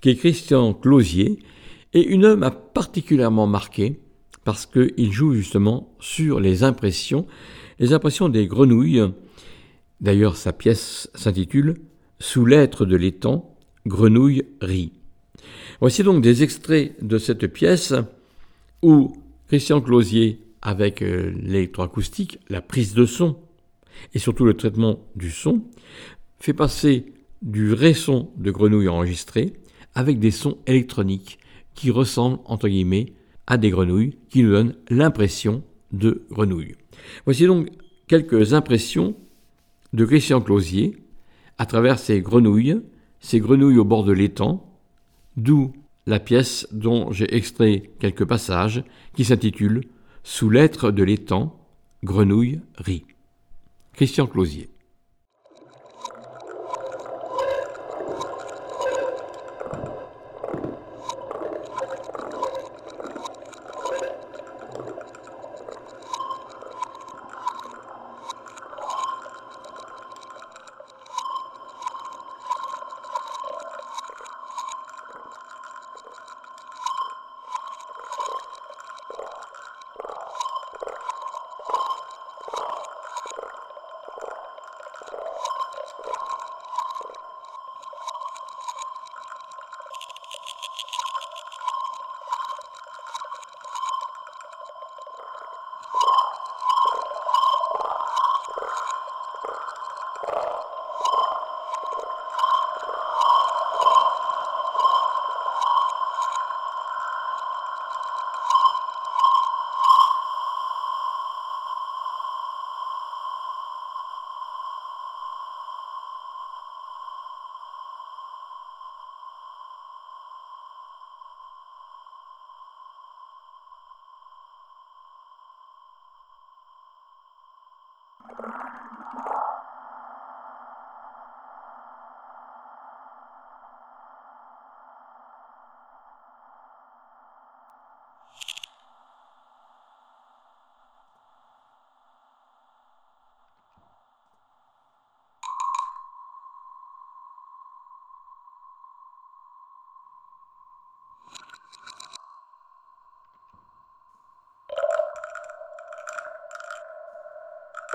qui 0.00 0.10
est 0.10 0.14
Christian 0.14 0.74
Closier, 0.74 1.40
et 1.92 2.06
une 2.06 2.24
œuvre 2.24 2.36
m'a 2.36 2.52
particulièrement 2.52 3.48
marqué 3.48 3.98
parce 4.44 4.64
qu'il 4.64 5.10
joue 5.10 5.34
justement 5.34 5.92
sur 5.98 6.38
les 6.38 6.62
impressions, 6.62 7.26
les 7.80 7.92
impressions 7.92 8.28
des 8.28 8.46
grenouilles. 8.46 9.02
D'ailleurs, 10.00 10.36
sa 10.36 10.52
pièce 10.52 11.10
s'intitule 11.16 11.74
Sous 12.20 12.46
l'être 12.46 12.86
de 12.86 12.94
l'étang, 12.94 13.56
grenouille 13.88 14.44
rit. 14.60 14.92
Voici 15.80 16.04
donc 16.04 16.22
des 16.22 16.44
extraits 16.44 16.94
de 17.04 17.18
cette 17.18 17.48
pièce 17.48 17.92
où 18.82 19.16
Christian 19.48 19.80
Closier, 19.80 20.38
avec 20.62 21.02
euh, 21.02 21.32
l'électroacoustique, 21.42 22.38
la 22.48 22.62
prise 22.62 22.94
de 22.94 23.04
son 23.04 23.36
et 24.14 24.18
surtout 24.18 24.44
le 24.44 24.54
traitement 24.54 25.00
du 25.16 25.30
son, 25.30 25.62
fait 26.38 26.52
passer 26.52 27.12
du 27.42 27.68
vrai 27.68 27.94
son 27.94 28.30
de 28.36 28.50
grenouille 28.50 28.88
enregistré 28.88 29.52
avec 29.94 30.18
des 30.18 30.30
sons 30.30 30.58
électroniques 30.66 31.38
qui 31.74 31.90
ressemblent, 31.90 32.40
entre 32.44 32.68
guillemets, 32.68 33.12
à 33.46 33.56
des 33.56 33.70
grenouilles, 33.70 34.16
qui 34.30 34.42
nous 34.42 34.52
donnent 34.52 34.76
l'impression 34.88 35.62
de 35.92 36.22
grenouilles. 36.30 36.74
Voici 37.24 37.46
donc 37.46 37.68
quelques 38.06 38.54
impressions 38.54 39.14
de 39.92 40.04
Christian 40.04 40.40
Closier 40.40 40.96
à 41.58 41.66
travers 41.66 41.98
ces 41.98 42.20
grenouilles, 42.20 42.80
ces 43.20 43.40
grenouilles 43.40 43.78
au 43.78 43.84
bord 43.84 44.04
de 44.04 44.12
l'étang, 44.12 44.66
d'où 45.36 45.72
la 46.06 46.20
pièce 46.20 46.66
dont 46.72 47.12
j'ai 47.12 47.34
extrait 47.34 47.90
quelques 47.98 48.24
passages 48.24 48.84
qui 49.14 49.24
s'intitule 49.24 49.84
Sous 50.22 50.50
l'être 50.50 50.90
de 50.90 51.02
l'étang, 51.02 51.58
grenouille 52.02 52.60
rit. 52.76 53.04
Christian 53.96 54.26
Closier. 54.26 54.73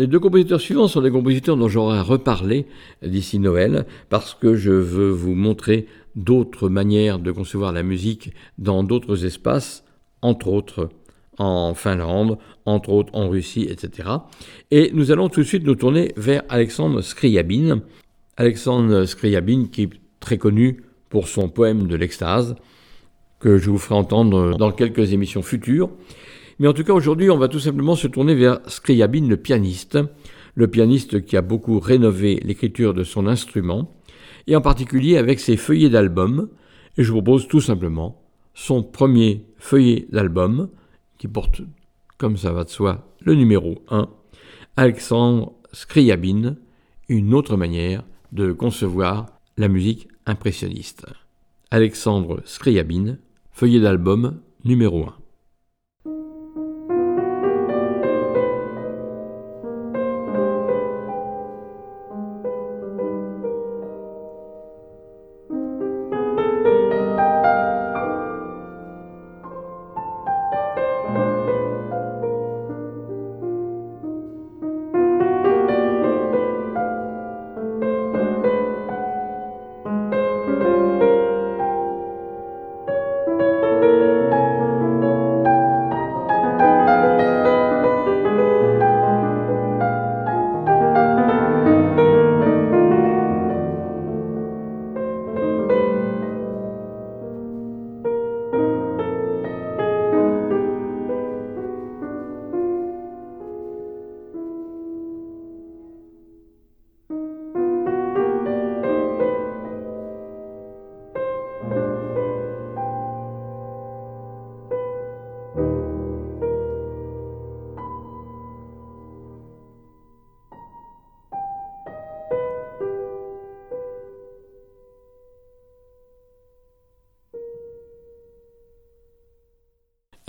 Les 0.00 0.06
deux 0.06 0.18
compositeurs 0.18 0.62
suivants 0.62 0.88
sont 0.88 1.02
des 1.02 1.10
compositeurs 1.10 1.58
dont 1.58 1.68
j'aurai 1.68 1.98
à 1.98 2.02
reparler 2.02 2.64
d'ici 3.02 3.38
Noël, 3.38 3.84
parce 4.08 4.32
que 4.32 4.56
je 4.56 4.70
veux 4.70 5.10
vous 5.10 5.34
montrer 5.34 5.84
d'autres 6.16 6.70
manières 6.70 7.18
de 7.18 7.30
concevoir 7.30 7.70
la 7.70 7.82
musique 7.82 8.32
dans 8.56 8.82
d'autres 8.82 9.26
espaces, 9.26 9.84
entre 10.22 10.48
autres 10.48 10.88
en 11.36 11.74
Finlande, 11.74 12.38
entre 12.64 12.88
autres 12.88 13.14
en 13.14 13.28
Russie, 13.28 13.66
etc. 13.68 14.08
Et 14.70 14.90
nous 14.94 15.12
allons 15.12 15.28
tout 15.28 15.40
de 15.40 15.46
suite 15.46 15.66
nous 15.66 15.74
tourner 15.74 16.14
vers 16.16 16.44
Alexandre 16.48 17.02
Scriabine. 17.02 17.82
Alexandre 18.38 19.04
Scriabine 19.04 19.68
qui 19.68 19.82
est 19.82 19.90
très 20.18 20.38
connu 20.38 20.82
pour 21.10 21.28
son 21.28 21.50
poème 21.50 21.88
de 21.88 21.96
l'extase, 21.96 22.54
que 23.38 23.58
je 23.58 23.68
vous 23.68 23.76
ferai 23.76 23.96
entendre 23.96 24.56
dans 24.56 24.72
quelques 24.72 25.12
émissions 25.12 25.42
futures. 25.42 25.90
Mais 26.60 26.68
en 26.68 26.74
tout 26.74 26.84
cas, 26.84 26.92
aujourd'hui, 26.92 27.30
on 27.30 27.38
va 27.38 27.48
tout 27.48 27.58
simplement 27.58 27.96
se 27.96 28.06
tourner 28.06 28.34
vers 28.34 28.60
Scriabine, 28.66 29.30
le 29.30 29.38
pianiste, 29.38 29.98
le 30.54 30.68
pianiste 30.68 31.24
qui 31.24 31.38
a 31.38 31.42
beaucoup 31.42 31.80
rénové 31.80 32.38
l'écriture 32.44 32.92
de 32.92 33.02
son 33.02 33.26
instrument, 33.26 33.96
et 34.46 34.54
en 34.54 34.60
particulier 34.60 35.16
avec 35.16 35.40
ses 35.40 35.56
feuillets 35.56 35.88
d'album. 35.88 36.50
Et 36.98 37.02
je 37.02 37.12
vous 37.12 37.22
propose 37.22 37.48
tout 37.48 37.62
simplement 37.62 38.22
son 38.52 38.82
premier 38.82 39.46
feuillet 39.56 40.06
d'album, 40.12 40.68
qui 41.16 41.28
porte, 41.28 41.62
comme 42.18 42.36
ça 42.36 42.52
va 42.52 42.64
de 42.64 42.68
soi, 42.68 43.10
le 43.22 43.34
numéro 43.34 43.82
1, 43.88 44.10
Alexandre 44.76 45.54
Scriabine, 45.72 46.58
une 47.08 47.32
autre 47.32 47.56
manière 47.56 48.04
de 48.32 48.52
concevoir 48.52 49.26
la 49.56 49.68
musique 49.68 50.08
impressionniste. 50.26 51.06
Alexandre 51.70 52.42
Scriabine, 52.44 53.18
feuillet 53.50 53.80
d'album 53.80 54.42
numéro 54.62 55.06
1. 55.06 55.19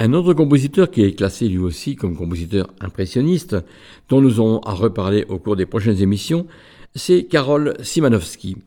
Un 0.04 0.14
autre 0.14 0.34
compositeur 0.34 0.90
qui 0.90 1.04
est 1.04 1.14
classé 1.14 1.48
lui 1.48 1.60
aussi 1.60 1.96
comme 1.96 2.18
compositeur 2.18 2.74
impressionniste, 2.80 3.56
dont 4.10 4.20
nous 4.20 4.40
aurons 4.40 4.58
à 4.62 4.74
reparler 4.74 5.28
au 5.30 5.38
cours 5.38 5.56
des 5.56 5.68
prochaines 5.68 6.02
émissions, 6.02 6.48
c'est 6.96 7.26
Karol 7.26 7.76
Simanowski. 7.82 8.58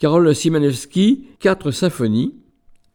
Karol 0.00 0.34
Simanowski, 0.34 1.28
quatre 1.38 1.70
symphonies, 1.70 2.34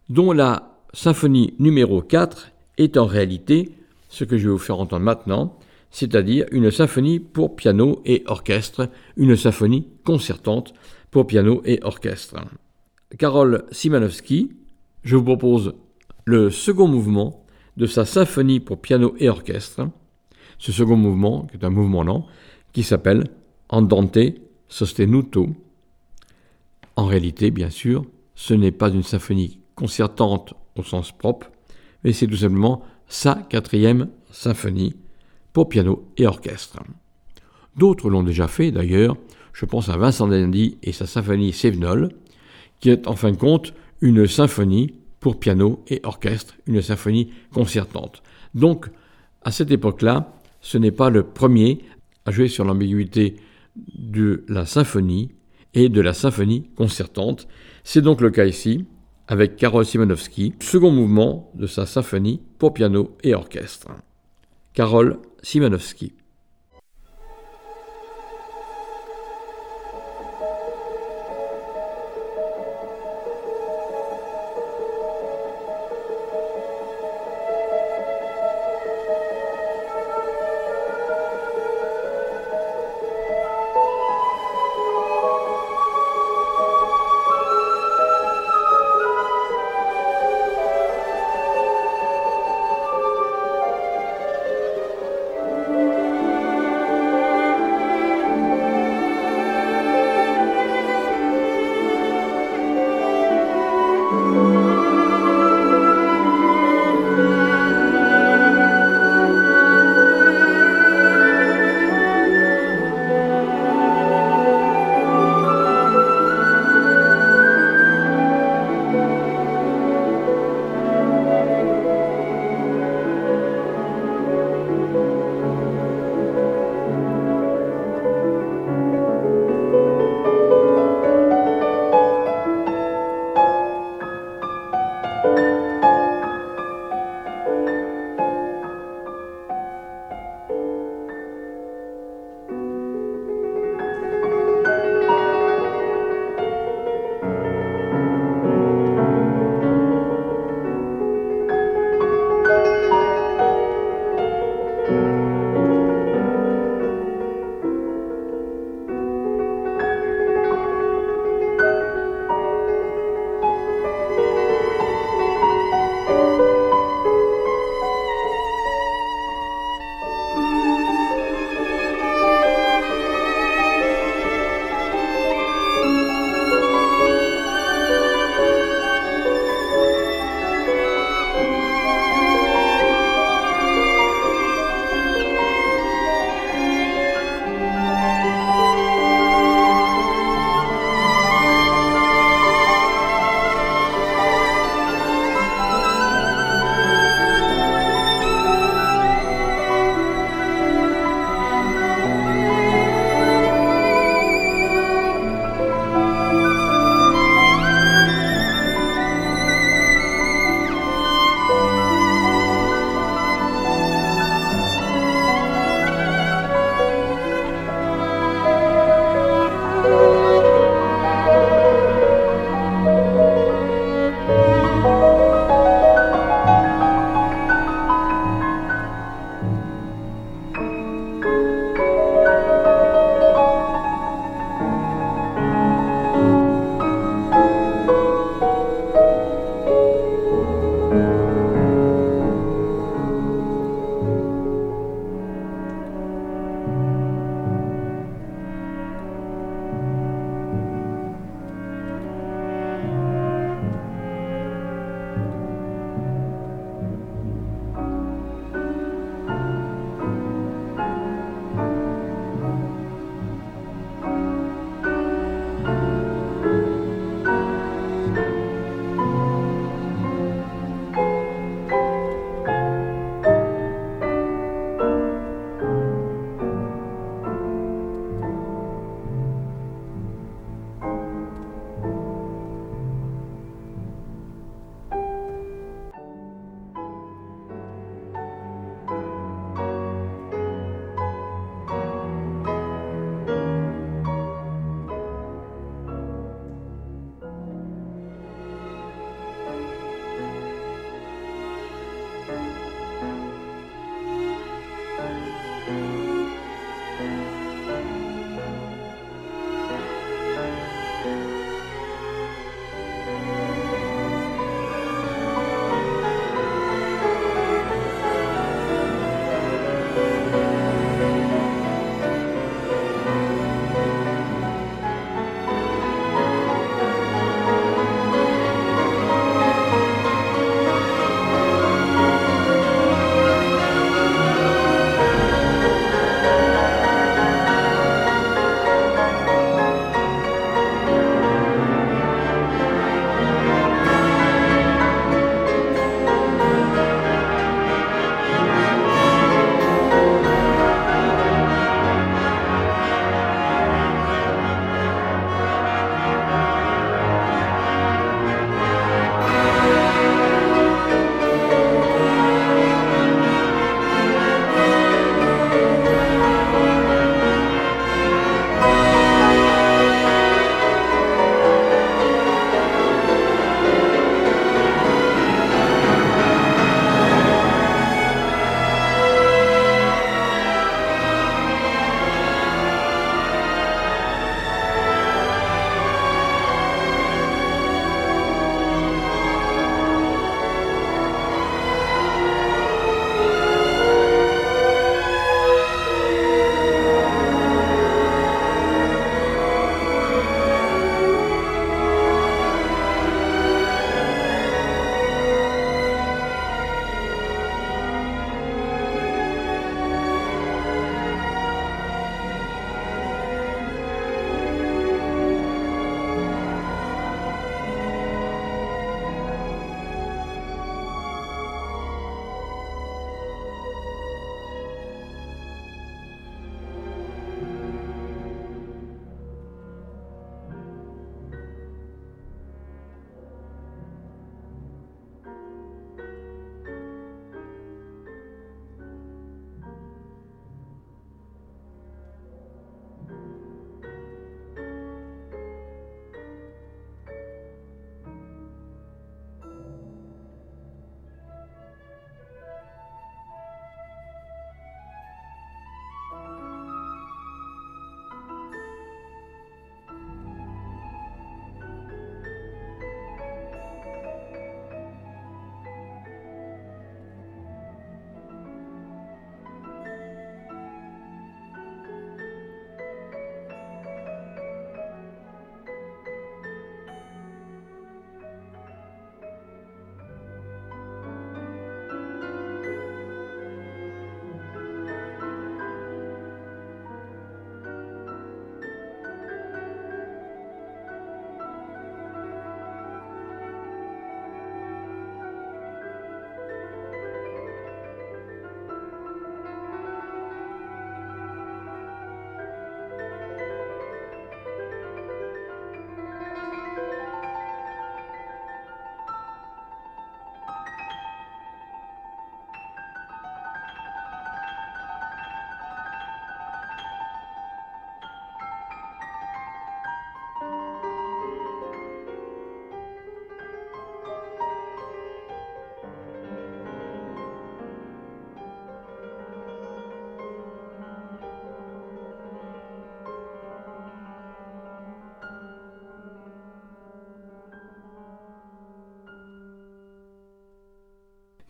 dont 0.09 0.33
la 0.33 0.81
symphonie 0.91 1.53
numéro 1.59 2.01
4 2.01 2.51
est 2.77 2.97
en 2.97 3.05
réalité 3.05 3.69
ce 4.09 4.25
que 4.25 4.37
je 4.37 4.49
vais 4.49 4.51
vous 4.51 4.57
faire 4.57 4.81
entendre 4.81 5.05
maintenant, 5.05 5.57
c'est-à-dire 5.91 6.45
une 6.51 6.71
symphonie 6.71 7.21
pour 7.21 7.55
piano 7.55 8.01
et 8.03 8.21
orchestre, 8.27 8.89
une 9.15 9.37
symphonie 9.37 9.87
concertante 10.03 10.73
pour 11.09 11.25
piano 11.25 11.61
et 11.63 11.79
orchestre. 11.83 12.35
Karol 13.17 13.63
Simanowski, 13.71 14.51
je 15.03 15.15
vous 15.15 15.23
propose 15.23 15.73
le 16.25 16.49
second 16.49 16.87
mouvement 16.87 17.45
de 17.77 17.85
sa 17.85 18.05
symphonie 18.05 18.59
pour 18.59 18.81
piano 18.81 19.15
et 19.19 19.29
orchestre. 19.29 19.89
Ce 20.57 20.71
second 20.71 20.97
mouvement, 20.97 21.47
qui 21.47 21.57
est 21.57 21.65
un 21.65 21.69
mouvement 21.69 22.03
lent, 22.03 22.25
qui 22.73 22.83
s'appelle 22.83 23.23
Andante 23.69 24.19
sostenuto. 24.67 25.49
En 26.95 27.05
réalité, 27.05 27.51
bien 27.51 27.69
sûr, 27.69 28.05
ce 28.35 28.53
n'est 28.53 28.71
pas 28.71 28.89
une 28.89 29.03
symphonie 29.03 29.59
concertante 29.75 30.53
au 30.75 30.83
sens 30.83 31.11
propre, 31.11 31.49
mais 32.03 32.13
c'est 32.13 32.27
tout 32.27 32.37
simplement 32.37 32.83
sa 33.07 33.35
quatrième 33.35 34.09
symphonie 34.31 34.95
pour 35.53 35.69
piano 35.69 36.05
et 36.17 36.27
orchestre. 36.27 36.79
D'autres 37.75 38.09
l'ont 38.09 38.23
déjà 38.23 38.47
fait 38.47 38.71
d'ailleurs, 38.71 39.15
je 39.53 39.65
pense 39.65 39.89
à 39.89 39.97
Vincent 39.97 40.27
Dandy 40.27 40.77
et 40.83 40.91
sa 40.91 41.07
symphonie 41.07 41.53
Sévenol, 41.53 42.09
qui 42.79 42.89
est 42.89 43.07
en 43.07 43.15
fin 43.15 43.31
de 43.31 43.37
compte 43.37 43.73
une 44.01 44.27
symphonie 44.27 44.93
pour 45.19 45.39
piano 45.39 45.83
et 45.87 45.99
orchestre, 46.03 46.55
une 46.65 46.81
symphonie 46.81 47.31
concertante. 47.53 48.21
Donc, 48.53 48.87
à 49.41 49.51
cette 49.51 49.71
époque-là, 49.71 50.33
ce 50.61 50.77
n'est 50.77 50.91
pas 50.91 51.09
le 51.09 51.23
premier 51.23 51.79
à 52.25 52.31
jouer 52.31 52.47
sur 52.47 52.65
l'ambiguïté 52.65 53.35
de 53.75 54.43
la 54.47 54.65
symphonie 54.65 55.31
et 55.73 55.89
de 55.89 56.01
la 56.01 56.13
symphonie 56.13 56.69
concertante. 56.75 57.47
C'est 57.83 58.01
donc 58.01 58.21
le 58.21 58.31
cas 58.31 58.45
ici, 58.45 58.85
avec 59.27 59.55
Karol 59.55 59.85
Simonowski, 59.85 60.53
second 60.59 60.91
mouvement 60.91 61.51
de 61.53 61.67
sa 61.67 61.85
symphonie 61.85 62.41
pour 62.57 62.73
piano 62.73 63.15
et 63.23 63.35
orchestre. 63.35 63.87
Karol 64.73 65.19
Simonowski. 65.43 66.13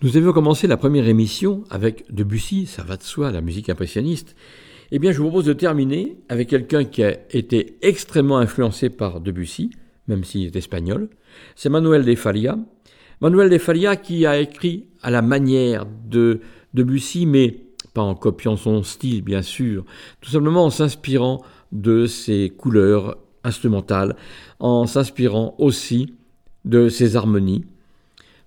Nous 0.01 0.15
avions 0.15 0.31
commencé 0.31 0.65
la 0.65 0.77
première 0.77 1.09
émission 1.09 1.65
avec 1.69 2.05
Debussy, 2.09 2.67
ça 2.67 2.83
va 2.83 2.95
de 2.95 3.03
soi, 3.03 3.31
la 3.31 3.41
musique 3.41 3.67
impressionniste. 3.67 4.33
Eh 4.91 4.99
bien, 4.99 5.11
je 5.11 5.17
vous 5.17 5.25
propose 5.25 5.43
de 5.43 5.51
terminer 5.51 6.15
avec 6.29 6.47
quelqu'un 6.47 6.85
qui 6.85 7.03
a 7.03 7.17
été 7.31 7.77
extrêmement 7.81 8.37
influencé 8.37 8.89
par 8.89 9.19
Debussy, 9.19 9.71
même 10.07 10.23
s'il 10.23 10.45
est 10.45 10.55
espagnol. 10.55 11.09
C'est 11.57 11.67
Manuel 11.67 12.05
de 12.05 12.15
Falla. 12.15 12.57
Manuel 13.19 13.49
de 13.49 13.57
Falla 13.57 13.97
qui 13.97 14.25
a 14.25 14.39
écrit 14.39 14.85
à 15.01 15.11
la 15.11 15.21
manière 15.21 15.85
de 15.85 16.39
Debussy, 16.73 17.25
mais 17.25 17.59
pas 17.93 18.01
en 18.01 18.15
copiant 18.15 18.55
son 18.55 18.83
style, 18.83 19.21
bien 19.21 19.41
sûr, 19.41 19.83
tout 20.21 20.29
simplement 20.29 20.63
en 20.63 20.69
s'inspirant 20.69 21.43
de 21.73 22.05
ses 22.05 22.51
couleurs 22.51 23.17
instrumentales, 23.43 24.15
en 24.59 24.87
s'inspirant 24.87 25.55
aussi 25.57 26.15
de 26.63 26.87
ses 26.87 27.17
harmonies. 27.17 27.65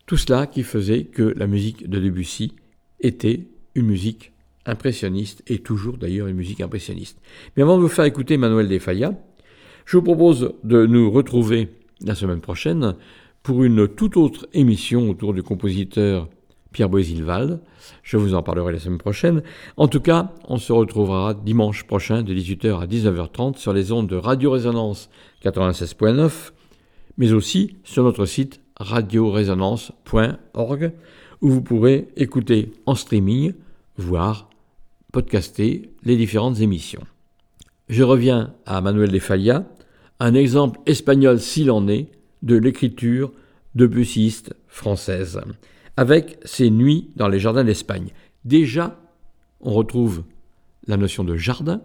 Tout 0.07 0.17
cela 0.17 0.47
qui 0.47 0.63
faisait 0.63 1.05
que 1.05 1.23
la 1.37 1.47
musique 1.47 1.89
de 1.89 1.99
Debussy 1.99 2.55
était 3.01 3.47
une 3.75 3.87
musique 3.87 4.33
impressionniste 4.67 5.43
et 5.47 5.59
toujours 5.59 5.97
d'ailleurs 5.97 6.29
une 6.29 6.37
musique 6.37 6.61
impressionniste. 6.61 7.21
Mais 7.57 7.63
avant 7.63 7.77
de 7.77 7.83
vous 7.83 7.89
faire 7.89 8.05
écouter 8.05 8.37
Manuel 8.37 8.69
de 8.69 8.79
Falla, 8.79 9.13
je 9.85 9.97
vous 9.97 10.03
propose 10.03 10.55
de 10.65 10.87
nous 10.87 11.11
retrouver 11.11 11.69
la 12.01 12.15
semaine 12.15 12.41
prochaine 12.41 12.95
pour 13.43 13.65
une 13.65 13.89
toute 13.89 14.17
autre 14.17 14.47
émission 14.53 15.11
autour 15.11 15.35
du 15.35 15.43
compositeur 15.43 16.29
Pierre 16.73 16.89
Boisilval. 16.89 17.61
Je 18.03 18.17
vous 18.17 18.35
en 18.35 18.43
parlerai 18.43 18.73
la 18.73 18.79
semaine 18.79 18.99
prochaine. 18.99 19.43
En 19.77 19.89
tout 19.89 20.01
cas, 20.01 20.33
on 20.49 20.57
se 20.57 20.73
retrouvera 20.73 21.35
dimanche 21.35 21.85
prochain 21.85 22.23
de 22.23 22.35
18h 22.35 22.81
à 22.81 22.87
19h30 22.87 23.59
sur 23.59 23.73
les 23.73 23.93
ondes 23.93 24.09
de 24.09 24.17
Radio 24.17 24.51
Résonance 24.53 25.11
96.9, 25.45 26.53
mais 27.19 27.33
aussi 27.33 27.77
sur 27.85 28.05
notre 28.05 28.25
site 28.25 28.62
radioresonance.org 28.77 30.93
où 31.41 31.51
vous 31.51 31.63
pourrez 31.63 32.09
écouter 32.17 32.73
en 32.87 32.95
streaming, 32.95 33.55
voire 33.97 34.49
podcaster 35.13 35.91
les 36.05 36.17
différentes 36.17 36.61
émissions. 36.61 37.03
Je 37.89 38.03
reviens 38.03 38.55
à 38.65 38.81
Manuel 38.81 39.11
de 39.11 39.19
Falla, 39.19 39.67
un 40.21 40.35
exemple 40.35 40.81
espagnol 40.87 41.41
s'il 41.41 41.71
en 41.71 41.89
est 41.89 42.09
de 42.43 42.57
l'écriture 42.57 43.33
de 43.75 43.87
bussiste 43.87 44.55
française, 44.69 45.41
avec 45.97 46.39
ses 46.45 46.71
nuits 46.71 47.11
dans 47.17 47.29
les 47.29 47.41
jardins 47.41 47.65
d'Espagne. 47.65 48.11
Déjà, 48.45 48.99
on 49.61 49.73
retrouve 49.73 50.23
la 50.87 50.97
notion 50.97 51.25
de 51.25 51.37
jardin, 51.37 51.83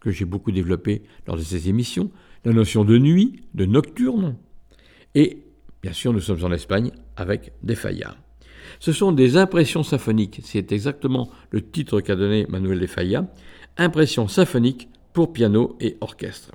que 0.00 0.10
j'ai 0.10 0.24
beaucoup 0.24 0.52
développé 0.52 1.02
lors 1.26 1.36
de 1.36 1.42
ces 1.42 1.68
émissions, 1.68 2.10
la 2.44 2.52
notion 2.52 2.84
de 2.84 2.98
nuit, 2.98 3.40
de 3.54 3.64
nocturne, 3.64 4.36
et 5.14 5.38
Bien 5.82 5.92
sûr, 5.92 6.12
nous 6.12 6.20
sommes 6.20 6.44
en 6.44 6.52
Espagne 6.52 6.92
avec 7.16 7.52
des 7.64 7.74
Falla. 7.74 8.14
Ce 8.78 8.92
sont 8.92 9.10
des 9.10 9.36
impressions 9.36 9.82
symphoniques, 9.82 10.40
c'est 10.44 10.70
exactement 10.70 11.28
le 11.50 11.60
titre 11.60 12.00
qu'a 12.00 12.14
donné 12.14 12.46
Manuel 12.48 12.78
de 12.78 12.86
impressions 13.78 14.28
symphoniques 14.28 14.88
pour 15.12 15.32
piano 15.32 15.76
et 15.80 15.96
orchestre. 16.00 16.52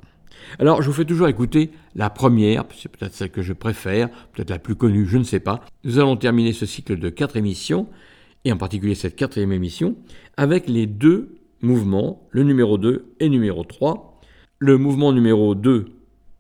Alors, 0.60 0.82
je 0.82 0.88
vous 0.88 0.94
fais 0.94 1.04
toujours 1.04 1.28
écouter 1.28 1.72
la 1.94 2.10
première, 2.10 2.64
c'est 2.74 2.90
peut-être 2.90 3.14
celle 3.14 3.30
que 3.30 3.42
je 3.42 3.52
préfère, 3.52 4.10
peut-être 4.32 4.50
la 4.50 4.60
plus 4.60 4.76
connue, 4.76 5.06
je 5.06 5.18
ne 5.18 5.24
sais 5.24 5.42
pas. 5.42 5.60
Nous 5.84 6.00
allons 6.00 6.16
terminer 6.16 6.54
ce 6.54 6.66
cycle 6.66 6.98
de 6.98 7.10
quatre 7.10 7.36
émissions, 7.36 7.90
et 8.46 8.54
en 8.54 8.58
particulier 8.58 8.96
cette 8.96 9.18
quatrième 9.18 9.52
émission, 9.52 9.98
avec 10.38 10.70
les 10.70 10.86
deux 10.86 11.36
mouvements, 11.62 12.28
le 12.32 12.44
numéro 12.44 12.78
2 12.78 13.14
et 13.20 13.28
numéro 13.28 13.66
3. 13.66 14.22
Le 14.60 14.78
mouvement 14.78 15.12
numéro 15.12 15.54
2 15.54 15.86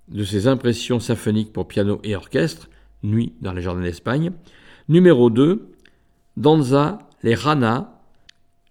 de 0.07 0.23
ces 0.23 0.47
impressions 0.47 1.01
symphoniques 1.01 1.51
pour 1.51 1.67
piano 1.67 1.99
et 2.03 2.15
orchestre, 2.15 2.69
Nuit 3.03 3.33
dans 3.41 3.53
les 3.53 3.61
jardins 3.61 3.81
d'Espagne. 3.81 4.31
Numéro 4.89 5.29
2, 5.29 5.69
Danza 6.37 6.99
les 7.23 7.35
Rana. 7.35 7.93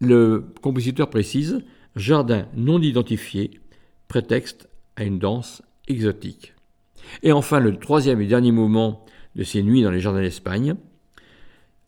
Le 0.01 0.45
compositeur 0.61 1.09
précise 1.09 1.65
Jardin 1.95 2.47
non 2.55 2.81
identifié, 2.81 3.51
prétexte 4.09 4.69
à 4.97 5.05
une 5.05 5.19
danse 5.19 5.63
exotique. 5.89 6.55
Et 7.23 7.33
enfin, 7.33 7.61
le 7.61 7.77
troisième 7.79 8.21
et 8.21 8.27
dernier 8.27 8.53
mouvement 8.53 9.05
de 9.37 9.43
ces 9.43 9.63
nuits 9.63 9.83
dans 9.83 9.91
les 9.91 10.01
jardins 10.01 10.21
d'Espagne, 10.21 10.77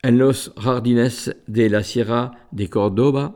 En 0.04 0.12
los 0.12 0.50
Jardines 0.62 1.10
de 1.48 1.66
la 1.66 1.82
Sierra 1.82 2.30
de 2.52 2.66
Cordoba. 2.66 3.34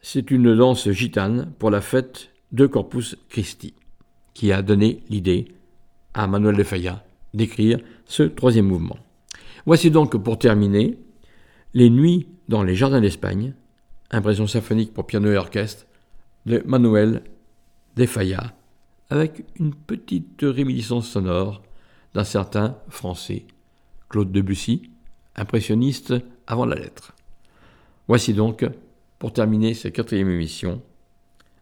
C'est 0.00 0.30
une 0.30 0.54
danse 0.56 0.90
gitane 0.90 1.52
pour 1.58 1.70
la 1.70 1.80
fête 1.80 2.30
de 2.52 2.66
Corpus 2.66 3.16
Christi, 3.28 3.74
qui 4.34 4.52
a 4.52 4.62
donné 4.62 5.02
l'idée 5.08 5.46
à 6.14 6.26
Manuel 6.26 6.56
de 6.56 6.62
Falla 6.62 7.04
d'écrire 7.34 7.78
ce 8.06 8.22
troisième 8.22 8.66
mouvement. 8.66 8.98
Voici 9.66 9.90
donc 9.90 10.16
pour 10.16 10.38
terminer 10.38 10.98
les 11.74 11.90
nuits 11.90 12.28
dans 12.48 12.62
les 12.62 12.74
jardins 12.74 13.00
d'Espagne, 13.00 13.54
impression 14.10 14.46
symphonique 14.46 14.92
pour 14.92 15.06
piano 15.06 15.30
et 15.30 15.36
orchestre 15.36 15.86
de 16.46 16.62
Manuel 16.66 17.22
de 17.96 18.06
Falla, 18.06 18.54
avec 19.10 19.44
une 19.56 19.74
petite 19.74 20.42
réminiscence 20.42 21.08
sonore 21.08 21.62
d'un 22.14 22.24
certain 22.24 22.76
français, 22.88 23.44
Claude 24.08 24.32
Debussy, 24.32 24.90
impressionniste 25.36 26.14
avant 26.46 26.66
la 26.66 26.76
lettre. 26.76 27.14
Voici 28.08 28.34
donc, 28.34 28.66
pour 29.18 29.32
terminer 29.32 29.74
cette 29.74 29.94
quatrième 29.94 30.30
émission, 30.30 30.82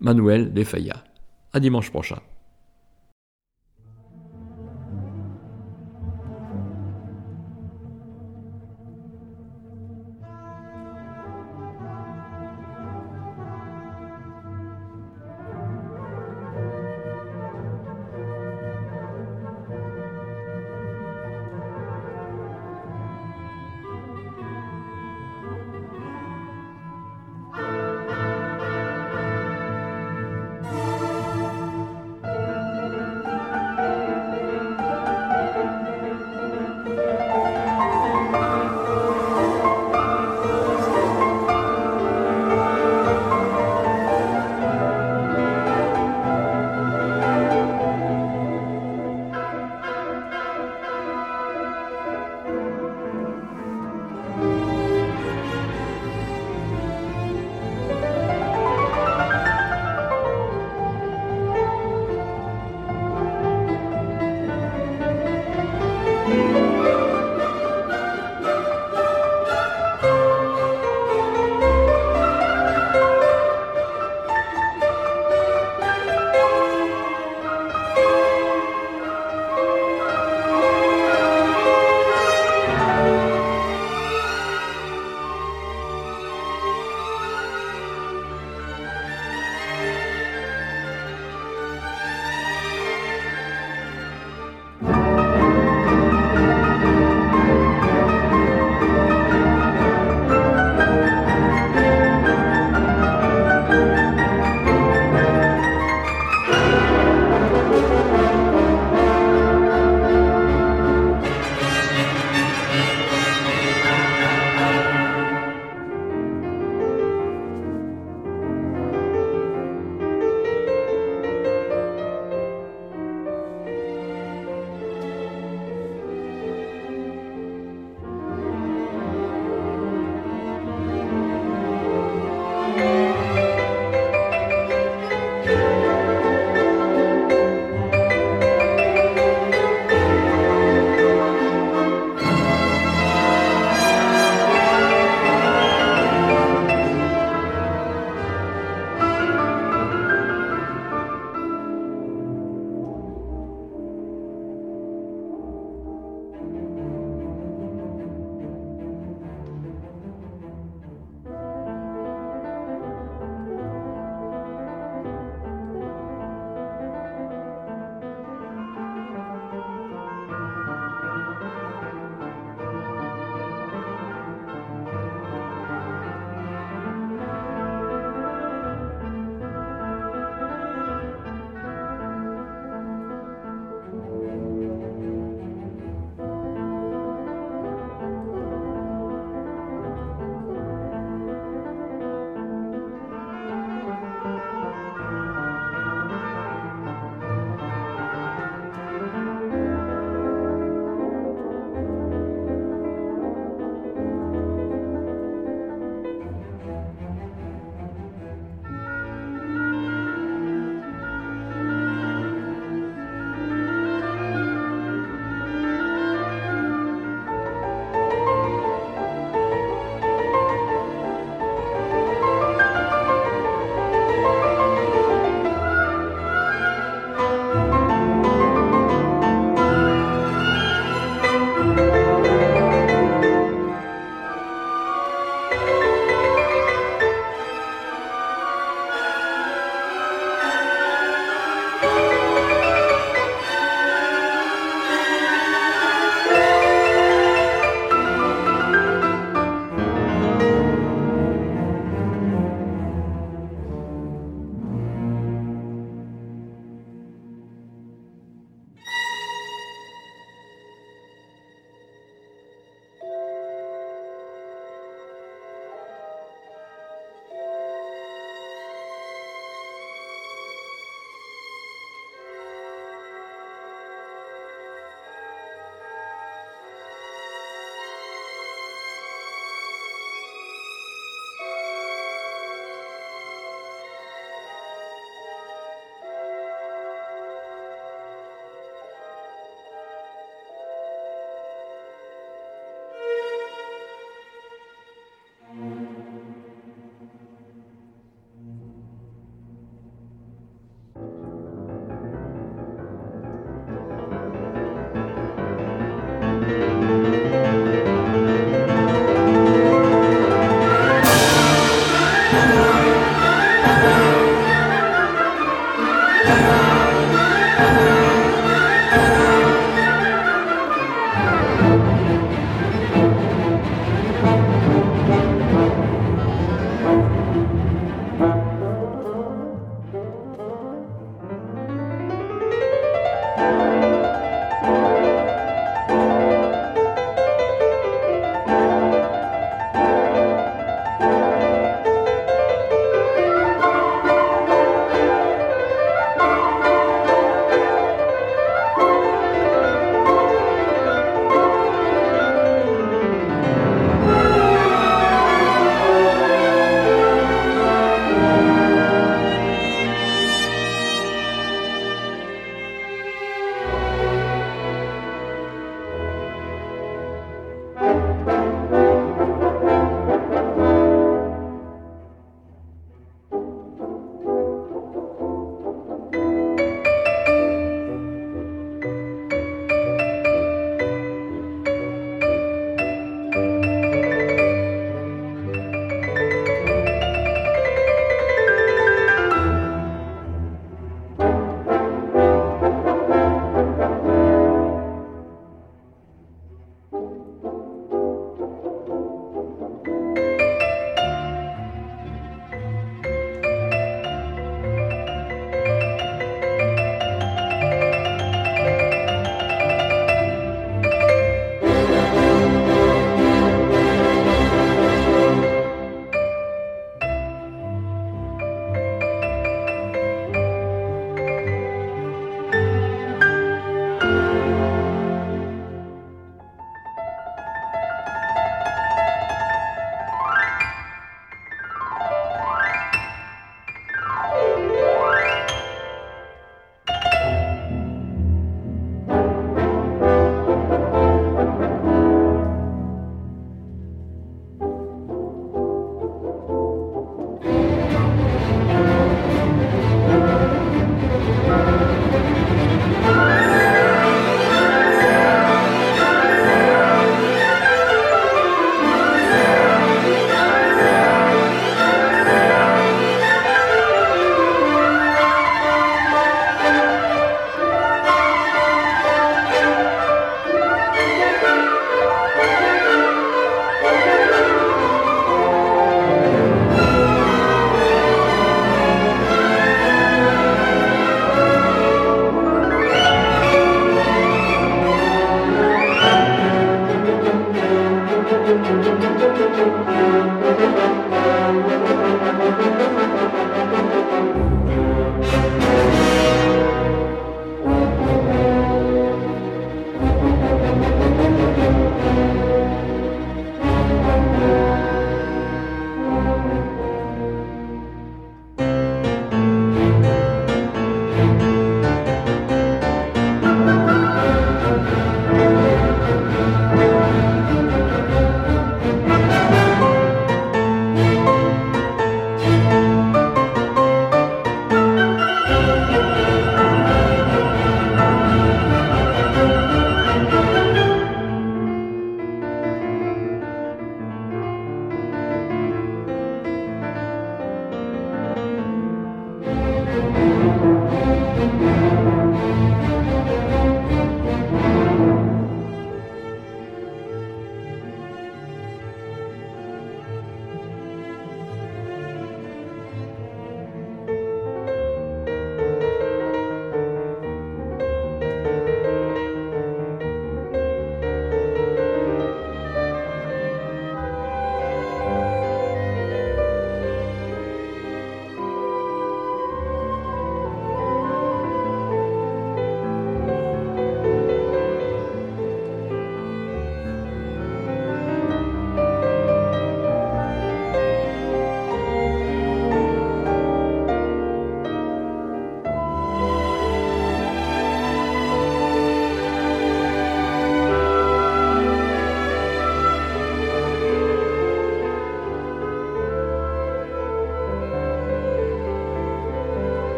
Manuel 0.00 0.52
de 0.52 0.64
Falla. 0.64 1.04
À 1.52 1.60
dimanche 1.60 1.90
prochain. 1.90 2.20